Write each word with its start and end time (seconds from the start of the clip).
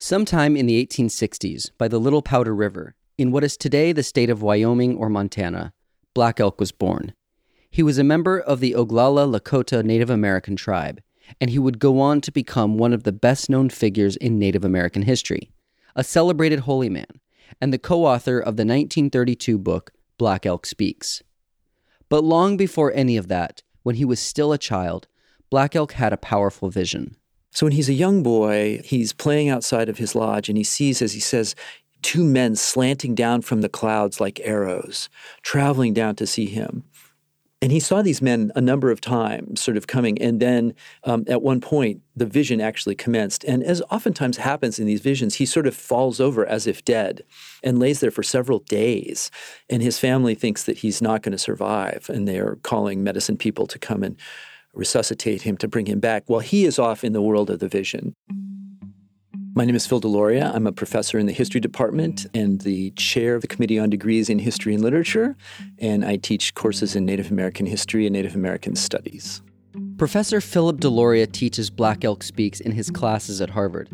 Sometime 0.00 0.56
in 0.56 0.66
the 0.66 0.86
1860s, 0.86 1.70
by 1.76 1.88
the 1.88 1.98
Little 1.98 2.22
Powder 2.22 2.54
River, 2.54 2.94
in 3.18 3.32
what 3.32 3.42
is 3.42 3.56
today 3.56 3.90
the 3.90 4.04
state 4.04 4.30
of 4.30 4.42
Wyoming 4.42 4.96
or 4.96 5.08
Montana, 5.08 5.72
Black 6.14 6.38
Elk 6.38 6.60
was 6.60 6.70
born. 6.70 7.14
He 7.68 7.82
was 7.82 7.98
a 7.98 8.04
member 8.04 8.38
of 8.38 8.60
the 8.60 8.74
Oglala 8.74 9.28
Lakota 9.28 9.84
Native 9.84 10.08
American 10.08 10.54
tribe, 10.54 11.00
and 11.40 11.50
he 11.50 11.58
would 11.58 11.80
go 11.80 11.98
on 11.98 12.20
to 12.20 12.30
become 12.30 12.78
one 12.78 12.92
of 12.92 13.02
the 13.02 13.10
best 13.10 13.50
known 13.50 13.70
figures 13.70 14.14
in 14.14 14.38
Native 14.38 14.64
American 14.64 15.02
history, 15.02 15.50
a 15.96 16.04
celebrated 16.04 16.60
holy 16.60 16.88
man, 16.88 17.18
and 17.60 17.72
the 17.72 17.78
co 17.78 18.04
author 18.06 18.38
of 18.38 18.56
the 18.56 18.64
1932 18.64 19.58
book 19.58 19.90
Black 20.16 20.46
Elk 20.46 20.64
Speaks. 20.64 21.24
But 22.08 22.22
long 22.22 22.56
before 22.56 22.92
any 22.94 23.16
of 23.16 23.26
that, 23.26 23.64
when 23.82 23.96
he 23.96 24.04
was 24.04 24.20
still 24.20 24.52
a 24.52 24.58
child, 24.58 25.08
Black 25.50 25.74
Elk 25.74 25.94
had 25.94 26.12
a 26.12 26.16
powerful 26.16 26.70
vision. 26.70 27.16
So 27.50 27.66
when 27.66 27.72
he's 27.72 27.88
a 27.88 27.94
young 27.94 28.22
boy, 28.22 28.80
he's 28.84 29.12
playing 29.12 29.48
outside 29.48 29.88
of 29.88 29.98
his 29.98 30.14
lodge 30.14 30.48
and 30.48 30.58
he 30.58 30.64
sees, 30.64 31.02
as 31.02 31.12
he 31.12 31.20
says, 31.20 31.54
two 32.02 32.24
men 32.24 32.54
slanting 32.54 33.14
down 33.14 33.42
from 33.42 33.60
the 33.60 33.68
clouds 33.68 34.20
like 34.20 34.40
arrows, 34.44 35.08
traveling 35.42 35.94
down 35.94 36.14
to 36.16 36.26
see 36.26 36.46
him. 36.46 36.84
And 37.60 37.72
he 37.72 37.80
saw 37.80 38.02
these 38.02 38.22
men 38.22 38.52
a 38.54 38.60
number 38.60 38.92
of 38.92 39.00
times, 39.00 39.60
sort 39.60 39.76
of 39.76 39.88
coming. 39.88 40.20
And 40.22 40.38
then 40.38 40.74
um, 41.02 41.24
at 41.26 41.42
one 41.42 41.60
point, 41.60 42.02
the 42.14 42.24
vision 42.24 42.60
actually 42.60 42.94
commenced. 42.94 43.42
And 43.42 43.64
as 43.64 43.82
oftentimes 43.90 44.36
happens 44.36 44.78
in 44.78 44.86
these 44.86 45.00
visions, 45.00 45.34
he 45.34 45.46
sort 45.46 45.66
of 45.66 45.74
falls 45.74 46.20
over 46.20 46.46
as 46.46 46.68
if 46.68 46.84
dead 46.84 47.24
and 47.64 47.80
lays 47.80 47.98
there 47.98 48.12
for 48.12 48.22
several 48.22 48.60
days. 48.60 49.32
And 49.68 49.82
his 49.82 49.98
family 49.98 50.36
thinks 50.36 50.64
that 50.64 50.78
he's 50.78 51.02
not 51.02 51.22
going 51.22 51.32
to 51.32 51.38
survive. 51.38 52.08
And 52.08 52.28
they 52.28 52.38
are 52.38 52.60
calling 52.62 53.02
medicine 53.02 53.36
people 53.36 53.66
to 53.66 53.78
come 53.78 54.04
and 54.04 54.16
resuscitate 54.74 55.42
him, 55.42 55.56
to 55.58 55.68
bring 55.68 55.86
him 55.86 56.00
back, 56.00 56.24
while 56.26 56.40
he 56.40 56.64
is 56.64 56.78
off 56.78 57.04
in 57.04 57.12
the 57.12 57.22
world 57.22 57.50
of 57.50 57.58
the 57.58 57.68
vision. 57.68 58.14
My 59.54 59.64
name 59.64 59.74
is 59.74 59.88
Phil 59.88 60.00
Deloria. 60.00 60.54
I'm 60.54 60.68
a 60.68 60.72
professor 60.72 61.18
in 61.18 61.26
the 61.26 61.32
history 61.32 61.60
department 61.60 62.26
and 62.32 62.60
the 62.60 62.92
chair 62.92 63.34
of 63.34 63.42
the 63.42 63.48
Committee 63.48 63.76
on 63.76 63.90
Degrees 63.90 64.30
in 64.30 64.38
History 64.38 64.72
and 64.72 64.84
Literature, 64.84 65.36
and 65.78 66.04
I 66.04 66.14
teach 66.14 66.54
courses 66.54 66.94
in 66.94 67.04
Native 67.04 67.32
American 67.32 67.66
history 67.66 68.06
and 68.06 68.12
Native 68.12 68.36
American 68.36 68.76
studies. 68.76 69.42
Professor 69.96 70.40
Philip 70.40 70.76
Deloria 70.76 71.30
teaches 71.30 71.70
Black 71.70 72.04
Elk 72.04 72.22
Speaks 72.22 72.60
in 72.60 72.70
his 72.70 72.88
classes 72.88 73.40
at 73.40 73.50
Harvard, 73.50 73.88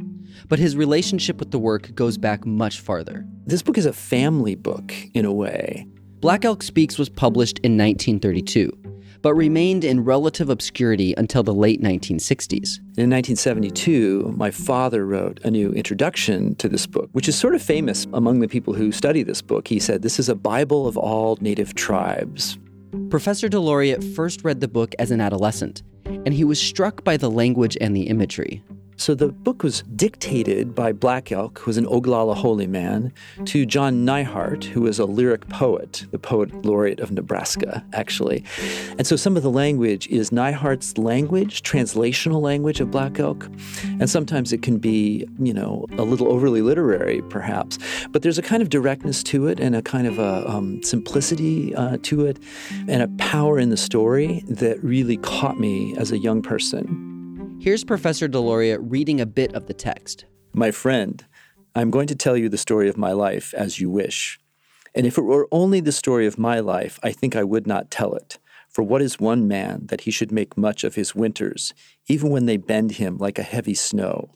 but 0.48 0.58
his 0.58 0.77
relationship 0.77 1.39
with 1.39 1.50
the 1.50 1.58
work 1.58 1.95
goes 1.95 2.19
back 2.19 2.45
much 2.45 2.80
farther. 2.80 3.25
This 3.47 3.62
book 3.62 3.78
is 3.78 3.86
a 3.86 3.92
family 3.95 4.56
book 4.56 4.92
in 5.14 5.25
a 5.25 5.33
way. 5.33 5.86
Black 6.20 6.45
Elk 6.45 6.62
Speaks 6.62 6.98
was 6.98 7.08
published 7.08 7.58
in 7.61 7.78
1932 7.78 8.83
but 9.25 9.33
remained 9.33 9.84
in 9.84 10.05
relative 10.05 10.50
obscurity 10.50 11.14
until 11.17 11.42
the 11.42 11.55
late 11.55 11.80
1960s. 11.80 12.77
In 12.98 13.08
1972, 13.08 14.34
my 14.36 14.50
father 14.50 15.06
wrote 15.06 15.41
a 15.44 15.50
new 15.50 15.72
introduction 15.72 16.55
to 16.56 16.69
this 16.69 16.86
book, 16.86 17.08
which 17.12 17.27
is 17.27 17.34
sort 17.34 17.55
of 17.55 17.62
famous 17.62 18.06
among 18.12 18.41
the 18.41 18.48
people 18.48 18.75
who 18.75 18.92
study 18.92 19.22
this 19.22 19.41
book. 19.41 19.67
He 19.67 19.80
said, 19.80 20.02
This 20.02 20.19
is 20.19 20.28
a 20.28 20.34
Bible 20.34 20.86
of 20.86 20.98
all 20.98 21.39
native 21.41 21.75
tribes. 21.75 22.58
Professor 23.08 23.48
Deloria 23.48 24.14
first 24.14 24.45
read 24.45 24.61
the 24.61 24.69
book 24.69 24.95
as 24.98 25.11
an 25.11 25.22
adolescent, 25.22 25.83
and 26.05 26.34
he 26.34 26.45
was 26.45 26.61
struck 26.61 27.02
by 27.02 27.17
the 27.17 27.30
language 27.30 27.78
and 27.80 27.97
the 27.97 28.08
imagery. 28.08 28.62
So 28.97 29.14
the 29.14 29.28
book 29.28 29.62
was 29.62 29.83
dictated 29.97 30.75
by 30.75 30.92
Black 30.92 31.33
Elk, 31.33 31.59
who 31.61 31.70
was 31.70 31.77
an 31.77 31.87
Oglala 31.87 32.37
holy 32.37 32.67
man, 32.67 33.12
to 33.47 33.67
John 33.67 34.06
Neihardt, 34.06 34.64
who 34.64 34.83
was 34.83 34.98
a 34.98 35.05
lyric 35.05 35.48
poet, 35.48 36.06
the 36.11 36.19
poet 36.19 36.64
laureate 36.64 37.01
of 37.01 37.11
Nebraska, 37.11 37.84
actually. 37.92 38.45
And 38.98 39.06
so 39.06 39.17
some 39.17 39.36
of 39.36 39.42
the 39.42 39.51
language 39.51 40.06
is 40.09 40.31
Neihardt's 40.31 40.97
language, 40.97 41.62
translational 41.62 42.41
language 42.41 42.81
of 42.81 42.91
Black 42.91 43.19
Elk. 43.19 43.48
And 44.01 44.09
sometimes 44.09 44.53
it 44.53 44.62
can 44.62 44.78
be, 44.78 45.27
you 45.39 45.53
know, 45.53 45.86
a 45.98 46.03
little 46.03 46.33
overly 46.33 46.62
literary, 46.62 47.23
perhaps. 47.23 47.79
But 48.11 48.23
there's 48.23 48.39
a 48.39 48.42
kind 48.42 48.62
of 48.62 48.69
directness 48.69 49.23
to 49.25 49.48
it 49.48 49.58
and 49.61 49.75
a 49.75 49.83
kind 49.83 50.06
of 50.06 50.19
a 50.19 50.48
um, 50.48 50.83
simplicity 50.83 51.75
uh, 51.75 51.98
to 52.03 52.27
it 52.27 52.39
and 52.89 53.03
a 53.03 53.08
power 53.19 53.58
in 53.58 53.70
the 53.70 53.77
story 53.77 54.45
that 54.48 54.83
really 54.83 55.17
caught 55.17 55.58
me 55.58 55.97
as 55.97 56.13
a 56.13 56.18
young 56.18 56.42
person. 56.42 57.14
Here's 57.61 57.85
Professor 57.85 58.29
Deloria 58.29 58.79
reading 58.81 59.20
a 59.20 59.27
bit 59.27 59.55
of 59.55 59.67
the 59.67 59.73
text. 59.73 60.27
My 60.53 60.70
friend, 60.70 61.25
I'm 61.75 61.91
going 61.91 62.07
to 62.09 62.15
tell 62.15 62.37
you 62.37 62.51
the 62.51 62.59
story 62.59 62.91
of 62.91 62.98
my 62.98 63.13
life 63.13 63.55
as 63.55 63.81
you 63.81 63.89
wish. 63.89 64.39
And 64.95 65.07
if 65.07 65.17
it 65.17 65.23
were 65.23 65.48
only 65.51 65.81
the 65.81 65.92
story 65.92 66.27
of 66.27 66.39
my 66.39 66.61
life, 66.61 67.01
I 67.03 67.13
think 67.13 67.35
I 67.35 67.42
would 67.42 67.67
not 67.67 67.91
tell 67.91 68.15
it. 68.15 68.39
For 68.69 68.83
what 68.83 69.01
is 69.01 69.19
one 69.19 69.48
man 69.48 69.87
that 69.87 70.03
he 70.03 70.11
should 70.11 70.31
make 70.31 70.59
much 70.59 70.85
of 70.85 70.95
his 70.95 71.15
winters, 71.15 71.73
even 72.07 72.29
when 72.31 72.45
they 72.45 72.59
bend 72.59 72.92
him 72.92 73.17
like 73.17 73.39
a 73.39 73.42
heavy 73.42 73.75
snow? 73.75 74.35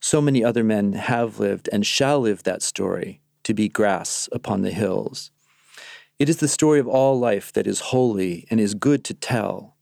So 0.00 0.22
many 0.22 0.42
other 0.42 0.64
men 0.64 0.94
have 0.94 1.38
lived 1.38 1.68
and 1.70 1.84
shall 1.84 2.20
live 2.20 2.44
that 2.44 2.62
story, 2.62 3.20
to 3.42 3.52
be 3.52 3.68
grass 3.68 4.28
upon 4.32 4.62
the 4.62 4.70
hills. 4.70 5.30
It 6.18 6.28
is 6.28 6.38
the 6.38 6.48
story 6.48 6.80
of 6.80 6.88
all 6.88 7.18
life 7.18 7.52
that 7.52 7.66
is 7.66 7.80
holy 7.80 8.46
and 8.50 8.58
is 8.58 8.74
good 8.74 9.04
to 9.04 9.14
tell, 9.14 9.76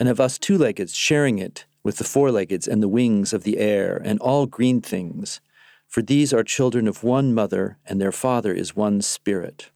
and 0.00 0.08
of 0.08 0.20
us 0.20 0.38
two 0.38 0.56
leggeds 0.56 0.94
sharing 0.94 1.38
it 1.38 1.66
with 1.88 1.96
the 1.96 2.04
four 2.04 2.30
leggeds 2.30 2.68
and 2.68 2.82
the 2.82 2.86
wings 2.86 3.32
of 3.32 3.44
the 3.44 3.56
air, 3.56 3.98
and 4.04 4.20
all 4.20 4.44
green 4.44 4.78
things, 4.82 5.40
for 5.86 6.02
these 6.02 6.34
are 6.34 6.44
children 6.44 6.86
of 6.86 7.02
one 7.02 7.32
mother, 7.32 7.78
and 7.86 7.98
their 7.98 8.12
father 8.12 8.52
is 8.52 8.76
one 8.76 9.00
spirit. 9.00 9.70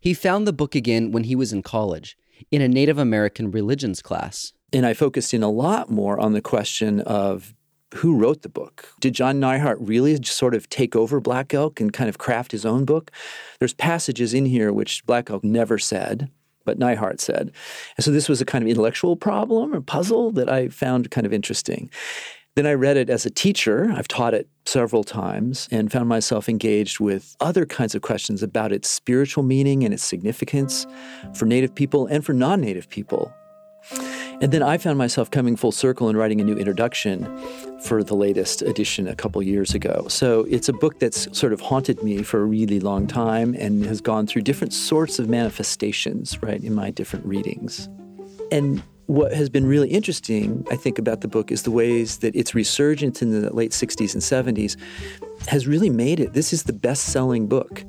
He 0.00 0.14
found 0.14 0.48
the 0.48 0.52
book 0.52 0.74
again 0.74 1.12
when 1.12 1.22
he 1.22 1.36
was 1.36 1.52
in 1.52 1.62
college, 1.62 2.18
in 2.50 2.60
a 2.60 2.66
Native 2.66 2.98
American 2.98 3.52
religions 3.52 4.02
class. 4.02 4.52
And 4.72 4.84
I 4.84 4.94
focused 4.94 5.32
in 5.32 5.44
a 5.44 5.48
lot 5.48 5.88
more 5.88 6.18
on 6.18 6.32
the 6.32 6.42
question 6.42 7.00
of 7.02 7.54
who 7.94 8.18
wrote 8.18 8.42
the 8.42 8.48
book? 8.48 8.88
Did 8.98 9.14
John 9.14 9.38
Neihardt 9.38 9.76
really 9.78 10.20
sort 10.24 10.56
of 10.56 10.68
take 10.68 10.96
over 10.96 11.20
Black 11.20 11.54
Elk 11.54 11.80
and 11.80 11.92
kind 11.92 12.08
of 12.08 12.18
craft 12.18 12.50
his 12.50 12.66
own 12.66 12.84
book? 12.84 13.12
There's 13.60 13.74
passages 13.74 14.34
in 14.34 14.46
here 14.46 14.72
which 14.72 15.06
Black 15.06 15.30
Elk 15.30 15.44
never 15.44 15.78
said 15.78 16.32
but 16.64 16.78
Neihardt 16.78 17.20
said. 17.20 17.52
And 17.96 18.04
so 18.04 18.10
this 18.10 18.28
was 18.28 18.40
a 18.40 18.44
kind 18.44 18.62
of 18.62 18.68
intellectual 18.68 19.16
problem 19.16 19.74
or 19.74 19.80
puzzle 19.80 20.30
that 20.32 20.48
I 20.48 20.68
found 20.68 21.10
kind 21.10 21.26
of 21.26 21.32
interesting. 21.32 21.90
Then 22.56 22.66
I 22.66 22.74
read 22.74 22.96
it 22.96 23.10
as 23.10 23.26
a 23.26 23.30
teacher. 23.30 23.92
I've 23.94 24.06
taught 24.06 24.32
it 24.32 24.48
several 24.64 25.02
times 25.02 25.68
and 25.72 25.90
found 25.90 26.08
myself 26.08 26.48
engaged 26.48 27.00
with 27.00 27.36
other 27.40 27.66
kinds 27.66 27.96
of 27.96 28.02
questions 28.02 28.42
about 28.42 28.72
its 28.72 28.88
spiritual 28.88 29.42
meaning 29.42 29.82
and 29.84 29.92
its 29.92 30.04
significance 30.04 30.86
for 31.34 31.46
Native 31.46 31.74
people 31.74 32.06
and 32.06 32.24
for 32.24 32.32
non 32.32 32.60
Native 32.60 32.88
people. 32.88 33.32
And 34.40 34.52
then 34.52 34.62
I 34.62 34.78
found 34.78 34.98
myself 34.98 35.30
coming 35.30 35.56
full 35.56 35.72
circle 35.72 36.08
and 36.08 36.18
writing 36.18 36.40
a 36.40 36.44
new 36.44 36.56
introduction 36.56 37.24
for 37.80 38.02
the 38.02 38.14
latest 38.14 38.62
edition 38.62 39.06
a 39.06 39.14
couple 39.14 39.42
years 39.42 39.74
ago. 39.74 40.06
So 40.08 40.44
it's 40.50 40.68
a 40.68 40.72
book 40.72 40.98
that's 40.98 41.36
sort 41.36 41.52
of 41.52 41.60
haunted 41.60 42.02
me 42.02 42.22
for 42.22 42.40
a 42.40 42.44
really 42.44 42.80
long 42.80 43.06
time 43.06 43.54
and 43.58 43.84
has 43.84 44.00
gone 44.00 44.26
through 44.26 44.42
different 44.42 44.72
sorts 44.72 45.18
of 45.18 45.28
manifestations, 45.28 46.42
right, 46.42 46.62
in 46.62 46.74
my 46.74 46.90
different 46.90 47.24
readings. 47.26 47.88
And 48.50 48.82
what 49.06 49.32
has 49.32 49.48
been 49.50 49.66
really 49.66 49.90
interesting, 49.90 50.66
I 50.70 50.76
think, 50.76 50.98
about 50.98 51.20
the 51.20 51.28
book 51.28 51.52
is 51.52 51.62
the 51.62 51.70
ways 51.70 52.18
that 52.18 52.34
its 52.34 52.54
resurgence 52.54 53.20
in 53.22 53.30
the 53.30 53.54
late 53.54 53.72
60s 53.72 54.14
and 54.14 54.56
70s 54.56 54.76
has 55.46 55.66
really 55.66 55.90
made 55.90 56.20
it. 56.20 56.32
This 56.32 56.52
is 56.52 56.62
the 56.62 56.72
best 56.72 57.04
selling 57.04 57.46
book 57.46 57.84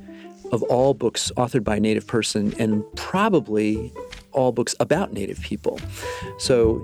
of 0.52 0.62
all 0.64 0.94
books 0.94 1.32
authored 1.36 1.64
by 1.64 1.76
a 1.76 1.80
Native 1.80 2.06
person 2.06 2.54
and 2.58 2.84
probably 2.96 3.92
all 4.32 4.52
books 4.52 4.74
about 4.80 5.12
Native 5.12 5.40
people. 5.40 5.80
So 6.38 6.78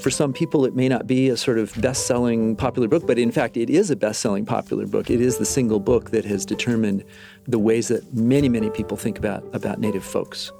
for 0.00 0.10
some 0.10 0.32
people, 0.32 0.64
it 0.64 0.74
may 0.74 0.88
not 0.88 1.06
be 1.06 1.28
a 1.28 1.36
sort 1.36 1.58
of 1.58 1.74
best 1.80 2.06
selling 2.06 2.56
popular 2.56 2.88
book, 2.88 3.06
but 3.06 3.18
in 3.18 3.30
fact, 3.30 3.56
it 3.56 3.70
is 3.70 3.90
a 3.90 3.96
best 3.96 4.20
selling 4.20 4.46
popular 4.46 4.86
book. 4.86 5.10
It 5.10 5.20
is 5.20 5.38
the 5.38 5.44
single 5.44 5.80
book 5.80 6.10
that 6.10 6.24
has 6.24 6.46
determined 6.46 7.04
the 7.46 7.58
ways 7.58 7.88
that 7.88 8.14
many, 8.14 8.48
many 8.48 8.70
people 8.70 8.96
think 8.96 9.18
about, 9.18 9.44
about 9.54 9.80
Native 9.80 10.04
folks. 10.04 10.52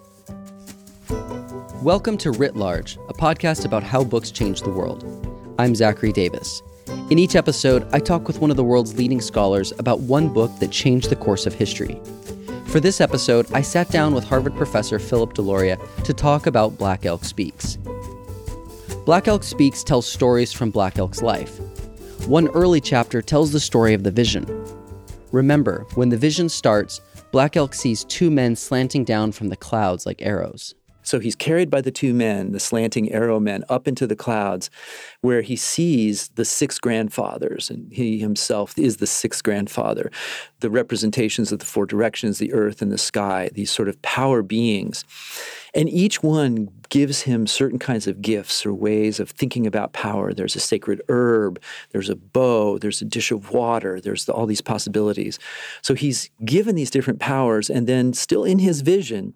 Welcome 1.82 2.18
to 2.18 2.30
Writ 2.30 2.56
Large, 2.56 2.96
a 3.08 3.14
podcast 3.14 3.64
about 3.64 3.82
how 3.82 4.04
books 4.04 4.30
change 4.30 4.62
the 4.62 4.70
world. 4.70 5.04
I'm 5.58 5.74
Zachary 5.74 6.12
Davis. 6.12 6.62
In 7.10 7.18
each 7.18 7.36
episode, 7.36 7.88
I 7.92 7.98
talk 7.98 8.26
with 8.26 8.40
one 8.40 8.50
of 8.50 8.56
the 8.56 8.64
world's 8.64 8.96
leading 8.96 9.20
scholars 9.20 9.72
about 9.78 10.00
one 10.00 10.28
book 10.28 10.50
that 10.58 10.70
changed 10.70 11.10
the 11.10 11.16
course 11.16 11.46
of 11.46 11.54
history. 11.54 12.00
For 12.70 12.78
this 12.78 13.00
episode, 13.00 13.48
I 13.52 13.62
sat 13.62 13.90
down 13.90 14.14
with 14.14 14.22
Harvard 14.22 14.54
professor 14.54 15.00
Philip 15.00 15.34
Deloria 15.34 15.76
to 16.04 16.14
talk 16.14 16.46
about 16.46 16.78
Black 16.78 17.04
Elk 17.04 17.24
Speaks. 17.24 17.78
Black 19.04 19.26
Elk 19.26 19.42
Speaks 19.42 19.82
tells 19.82 20.06
stories 20.06 20.52
from 20.52 20.70
Black 20.70 20.96
Elk's 20.96 21.20
life. 21.20 21.58
One 22.28 22.46
early 22.50 22.80
chapter 22.80 23.22
tells 23.22 23.50
the 23.50 23.58
story 23.58 23.92
of 23.92 24.04
the 24.04 24.12
vision. 24.12 24.46
Remember, 25.32 25.84
when 25.96 26.10
the 26.10 26.16
vision 26.16 26.48
starts, 26.48 27.00
Black 27.32 27.56
Elk 27.56 27.74
sees 27.74 28.04
two 28.04 28.30
men 28.30 28.54
slanting 28.54 29.02
down 29.02 29.32
from 29.32 29.48
the 29.48 29.56
clouds 29.56 30.06
like 30.06 30.22
arrows. 30.22 30.76
So 31.10 31.18
he's 31.18 31.34
carried 31.34 31.70
by 31.70 31.80
the 31.80 31.90
two 31.90 32.14
men, 32.14 32.52
the 32.52 32.60
slanting 32.60 33.10
arrow 33.10 33.40
men, 33.40 33.64
up 33.68 33.88
into 33.88 34.06
the 34.06 34.14
clouds, 34.14 34.70
where 35.22 35.42
he 35.42 35.56
sees 35.56 36.28
the 36.36 36.44
six 36.44 36.78
grandfathers, 36.78 37.68
and 37.68 37.92
he 37.92 38.20
himself 38.20 38.78
is 38.78 38.98
the 38.98 39.08
sixth 39.08 39.42
grandfather, 39.42 40.12
the 40.60 40.70
representations 40.70 41.50
of 41.50 41.58
the 41.58 41.64
four 41.64 41.84
directions, 41.84 42.38
the 42.38 42.52
earth 42.52 42.80
and 42.80 42.92
the 42.92 42.96
sky, 42.96 43.50
these 43.54 43.72
sort 43.72 43.88
of 43.88 44.00
power 44.02 44.40
beings. 44.40 45.04
And 45.74 45.88
each 45.88 46.22
one 46.22 46.68
gives 46.90 47.22
him 47.22 47.48
certain 47.48 47.80
kinds 47.80 48.06
of 48.06 48.22
gifts 48.22 48.64
or 48.64 48.72
ways 48.72 49.18
of 49.18 49.30
thinking 49.30 49.66
about 49.66 49.92
power. 49.92 50.32
There's 50.32 50.54
a 50.54 50.60
sacred 50.60 51.02
herb, 51.08 51.60
there's 51.90 52.08
a 52.08 52.14
bow, 52.14 52.78
there's 52.78 53.02
a 53.02 53.04
dish 53.04 53.32
of 53.32 53.50
water, 53.50 54.00
there's 54.00 54.26
the, 54.26 54.32
all 54.32 54.46
these 54.46 54.60
possibilities. 54.60 55.40
So 55.82 55.94
he's 55.94 56.30
given 56.44 56.76
these 56.76 56.90
different 56.90 57.18
powers, 57.18 57.68
and 57.68 57.88
then 57.88 58.12
still 58.12 58.44
in 58.44 58.60
his 58.60 58.82
vision, 58.82 59.34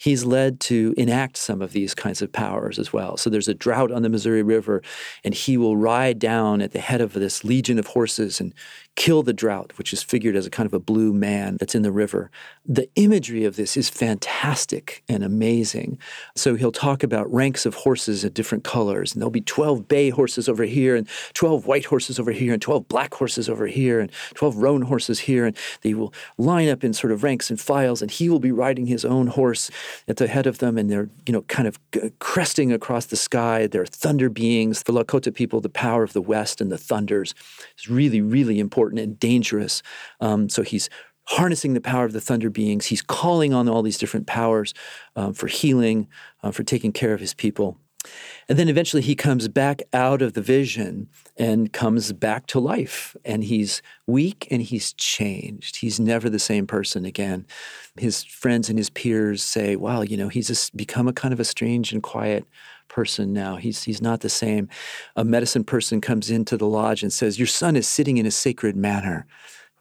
he's 0.00 0.24
led 0.24 0.60
to 0.60 0.94
enact 0.96 1.36
some 1.36 1.60
of 1.60 1.72
these 1.72 1.94
kinds 1.94 2.22
of 2.22 2.32
powers 2.32 2.78
as 2.78 2.90
well. 2.90 3.18
So 3.18 3.28
there's 3.28 3.48
a 3.48 3.54
drought 3.54 3.92
on 3.92 4.00
the 4.00 4.08
Missouri 4.08 4.42
River, 4.42 4.82
and 5.22 5.34
he 5.34 5.58
will 5.58 5.76
ride 5.76 6.18
down 6.18 6.62
at 6.62 6.72
the 6.72 6.80
head 6.80 7.02
of 7.02 7.12
this 7.12 7.44
legion 7.44 7.78
of 7.78 7.88
horses 7.88 8.40
and 8.40 8.54
kill 9.00 9.22
the 9.22 9.32
drought, 9.32 9.72
which 9.78 9.94
is 9.94 10.02
figured 10.02 10.36
as 10.36 10.44
a 10.44 10.50
kind 10.50 10.66
of 10.66 10.74
a 10.74 10.78
blue 10.78 11.10
man 11.10 11.56
that's 11.58 11.74
in 11.74 11.80
the 11.80 11.90
river. 11.90 12.30
The 12.66 12.86
imagery 12.96 13.46
of 13.46 13.56
this 13.56 13.74
is 13.74 13.88
fantastic 13.88 15.02
and 15.08 15.24
amazing. 15.24 15.98
So 16.36 16.54
he'll 16.54 16.70
talk 16.70 17.02
about 17.02 17.32
ranks 17.32 17.64
of 17.64 17.72
horses 17.72 18.24
of 18.24 18.34
different 18.34 18.62
colors, 18.62 19.14
and 19.14 19.22
there'll 19.22 19.30
be 19.30 19.40
12 19.40 19.88
bay 19.88 20.10
horses 20.10 20.50
over 20.50 20.64
here, 20.64 20.96
and 20.96 21.08
12 21.32 21.66
white 21.66 21.86
horses 21.86 22.20
over 22.20 22.30
here, 22.30 22.52
and 22.52 22.60
12 22.60 22.88
black 22.88 23.14
horses 23.14 23.48
over 23.48 23.66
here, 23.66 24.00
and 24.00 24.12
12 24.34 24.56
roan 24.58 24.82
horses 24.82 25.20
here, 25.20 25.46
and 25.46 25.56
they 25.80 25.94
will 25.94 26.12
line 26.36 26.68
up 26.68 26.84
in 26.84 26.92
sort 26.92 27.10
of 27.10 27.22
ranks 27.22 27.48
and 27.48 27.58
files, 27.58 28.02
and 28.02 28.10
he 28.10 28.28
will 28.28 28.38
be 28.38 28.52
riding 28.52 28.84
his 28.84 29.06
own 29.06 29.28
horse 29.28 29.70
at 30.08 30.18
the 30.18 30.26
head 30.26 30.46
of 30.46 30.58
them, 30.58 30.76
and 30.76 30.90
they're, 30.90 31.08
you 31.24 31.32
know, 31.32 31.40
kind 31.42 31.66
of 31.66 31.78
cresting 32.18 32.70
across 32.70 33.06
the 33.06 33.16
sky. 33.16 33.66
They're 33.66 33.86
thunder 33.86 34.28
beings. 34.28 34.82
The 34.82 34.92
Lakota 34.92 35.32
people, 35.32 35.62
the 35.62 35.70
power 35.70 36.02
of 36.02 36.12
the 36.12 36.20
West 36.20 36.60
and 36.60 36.70
the 36.70 36.76
thunders 36.76 37.34
is 37.78 37.88
really, 37.88 38.20
really 38.20 38.60
important 38.60 38.89
and 38.98 39.18
dangerous. 39.18 39.82
Um, 40.20 40.48
so 40.48 40.62
he's 40.62 40.88
harnessing 41.24 41.74
the 41.74 41.80
power 41.80 42.04
of 42.04 42.12
the 42.12 42.20
thunder 42.20 42.50
beings. 42.50 42.86
He's 42.86 43.02
calling 43.02 43.54
on 43.54 43.68
all 43.68 43.82
these 43.82 43.98
different 43.98 44.26
powers 44.26 44.74
um, 45.14 45.32
for 45.32 45.46
healing, 45.46 46.08
uh, 46.42 46.50
for 46.50 46.64
taking 46.64 46.92
care 46.92 47.14
of 47.14 47.20
his 47.20 47.34
people. 47.34 47.78
And 48.48 48.58
then 48.58 48.68
eventually 48.68 49.02
he 49.02 49.14
comes 49.14 49.46
back 49.46 49.82
out 49.92 50.22
of 50.22 50.32
the 50.32 50.40
vision 50.40 51.08
and 51.36 51.72
comes 51.72 52.12
back 52.12 52.46
to 52.48 52.58
life. 52.58 53.14
And 53.24 53.44
he's 53.44 53.82
weak 54.06 54.48
and 54.50 54.62
he's 54.62 54.92
changed. 54.94 55.76
He's 55.76 56.00
never 56.00 56.30
the 56.30 56.38
same 56.38 56.66
person 56.66 57.04
again. 57.04 57.46
His 57.96 58.24
friends 58.24 58.68
and 58.68 58.78
his 58.78 58.90
peers 58.90 59.44
say, 59.44 59.76
wow, 59.76 60.00
you 60.00 60.16
know, 60.16 60.28
he's 60.28 60.70
become 60.70 61.08
a 61.08 61.12
kind 61.12 61.34
of 61.34 61.40
a 61.40 61.44
strange 61.44 61.92
and 61.92 62.02
quiet 62.02 62.44
person 62.90 63.32
now. 63.32 63.56
He's, 63.56 63.84
he's 63.84 64.02
not 64.02 64.20
the 64.20 64.28
same. 64.28 64.68
A 65.16 65.24
medicine 65.24 65.64
person 65.64 66.02
comes 66.02 66.30
into 66.30 66.58
the 66.58 66.66
lodge 66.66 67.02
and 67.02 67.10
says, 67.10 67.38
Your 67.38 67.46
son 67.46 67.76
is 67.76 67.88
sitting 67.88 68.18
in 68.18 68.26
a 68.26 68.30
sacred 68.30 68.76
manner. 68.76 69.26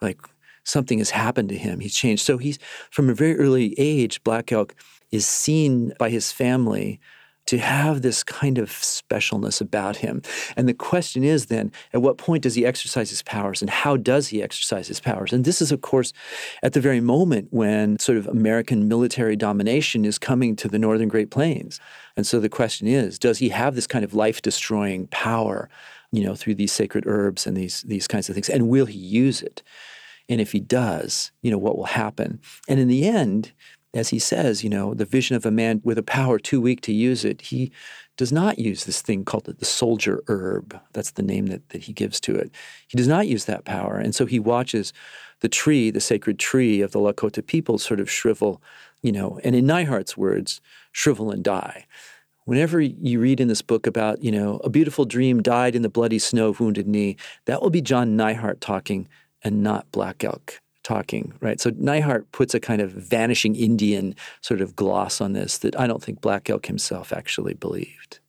Like 0.01 0.21
something 0.63 0.99
has 0.99 1.09
happened 1.09 1.49
to 1.49 1.57
him. 1.57 1.81
He's 1.81 1.95
changed. 1.95 2.23
So 2.23 2.37
he's, 2.37 2.57
from 2.91 3.09
a 3.09 3.13
very 3.13 3.37
early 3.37 3.75
age, 3.77 4.23
Black 4.23 4.51
Elk 4.53 4.75
is 5.11 5.27
seen 5.27 5.91
by 5.99 6.09
his 6.09 6.31
family 6.31 7.01
to 7.49 7.57
have 7.57 8.03
this 8.03 8.23
kind 8.23 8.59
of 8.59 8.69
specialness 8.69 9.59
about 9.59 9.97
him. 9.97 10.21
And 10.55 10.69
the 10.69 10.73
question 10.73 11.23
is 11.23 11.47
then, 11.47 11.71
at 11.93 12.01
what 12.03 12.19
point 12.19 12.43
does 12.43 12.53
he 12.53 12.63
exercise 12.63 13.09
his 13.09 13.23
powers 13.23 13.63
and 13.63 13.71
how 13.71 13.97
does 13.97 14.27
he 14.27 14.43
exercise 14.43 14.87
his 14.87 14.99
powers? 14.99 15.33
And 15.33 15.45
this 15.45 15.59
is, 15.59 15.71
of 15.71 15.81
course, 15.81 16.13
at 16.61 16.73
the 16.73 16.79
very 16.79 17.01
moment 17.01 17.47
when 17.49 17.97
sort 17.97 18.19
of 18.19 18.27
American 18.27 18.87
military 18.87 19.35
domination 19.35 20.05
is 20.05 20.19
coming 20.19 20.55
to 20.57 20.67
the 20.67 20.77
northern 20.77 21.07
Great 21.07 21.31
Plains. 21.31 21.79
And 22.15 22.27
so 22.27 22.39
the 22.39 22.49
question 22.49 22.85
is, 22.85 23.17
does 23.17 23.39
he 23.39 23.49
have 23.49 23.73
this 23.73 23.87
kind 23.87 24.05
of 24.05 24.13
life 24.13 24.43
destroying 24.43 25.07
power, 25.07 25.69
you 26.11 26.23
know, 26.23 26.35
through 26.35 26.53
these 26.53 26.71
sacred 26.71 27.05
herbs 27.07 27.47
and 27.47 27.57
these, 27.57 27.81
these 27.81 28.07
kinds 28.07 28.29
of 28.29 28.35
things? 28.35 28.49
And 28.49 28.69
will 28.69 28.85
he 28.85 28.99
use 28.99 29.41
it? 29.41 29.63
And 30.29 30.39
if 30.39 30.51
he 30.51 30.59
does, 30.59 31.31
you 31.41 31.49
know, 31.49 31.57
what 31.57 31.77
will 31.77 31.85
happen? 31.85 32.41
And 32.67 32.79
in 32.79 32.89
the 32.89 33.07
end, 33.07 33.53
as 33.93 34.09
he 34.09 34.19
says, 34.19 34.63
you 34.63 34.69
know, 34.69 34.93
the 34.93 35.05
vision 35.05 35.35
of 35.35 35.45
a 35.45 35.51
man 35.51 35.81
with 35.83 35.97
a 35.97 36.03
power 36.03 36.37
too 36.37 36.61
weak 36.61 36.81
to 36.81 36.93
use 36.93 37.25
it, 37.25 37.41
he 37.41 37.71
does 38.17 38.31
not 38.31 38.59
use 38.59 38.85
this 38.85 39.01
thing 39.01 39.23
called 39.25 39.45
the 39.45 39.65
soldier 39.65 40.21
herb. 40.27 40.79
That's 40.93 41.11
the 41.11 41.23
name 41.23 41.47
that, 41.47 41.69
that 41.69 41.83
he 41.83 41.93
gives 41.93 42.19
to 42.21 42.35
it. 42.35 42.51
He 42.87 42.97
does 42.97 43.07
not 43.07 43.27
use 43.27 43.45
that 43.45 43.65
power. 43.65 43.97
And 43.97 44.13
so 44.13 44.25
he 44.25 44.39
watches 44.39 44.93
the 45.39 45.49
tree, 45.49 45.89
the 45.89 46.01
sacred 46.01 46.37
tree 46.37 46.81
of 46.81 46.91
the 46.91 46.99
Lakota 46.99 47.45
people, 47.45 47.77
sort 47.77 47.99
of 47.99 48.11
shrivel, 48.11 48.61
you 49.01 49.11
know, 49.11 49.39
and 49.43 49.55
in 49.55 49.65
Neihardt's 49.65 50.17
words, 50.17 50.61
shrivel 50.91 51.31
and 51.31 51.43
die. 51.43 51.87
Whenever 52.45 52.81
you 52.81 53.19
read 53.19 53.39
in 53.39 53.47
this 53.47 53.61
book 53.61 53.87
about, 53.87 54.23
you 54.23 54.31
know, 54.31 54.57
a 54.63 54.69
beautiful 54.69 55.05
dream 55.05 55.41
died 55.41 55.75
in 55.75 55.81
the 55.81 55.89
bloody 55.89 56.19
snow 56.19 56.49
of 56.49 56.59
Wounded 56.59 56.87
Knee, 56.87 57.15
that 57.45 57.61
will 57.61 57.69
be 57.69 57.81
John 57.81 58.17
Neihardt 58.17 58.59
talking 58.59 59.07
and 59.43 59.63
not 59.63 59.91
Black 59.91 60.23
Elk 60.23 60.59
talking, 60.89 61.33
right? 61.39 61.61
So 61.61 61.69
Neihardt 61.71 62.25
puts 62.31 62.55
a 62.55 62.59
kind 62.59 62.81
of 62.81 62.91
vanishing 62.91 63.55
Indian 63.55 64.15
sort 64.41 64.59
of 64.59 64.75
gloss 64.75 65.21
on 65.21 65.33
this 65.33 65.59
that 65.59 65.79
I 65.79 65.85
don't 65.85 66.01
think 66.01 66.19
Black 66.19 66.49
Elk 66.49 66.65
himself 66.65 67.13
actually 67.13 67.53
believed. 67.53 68.19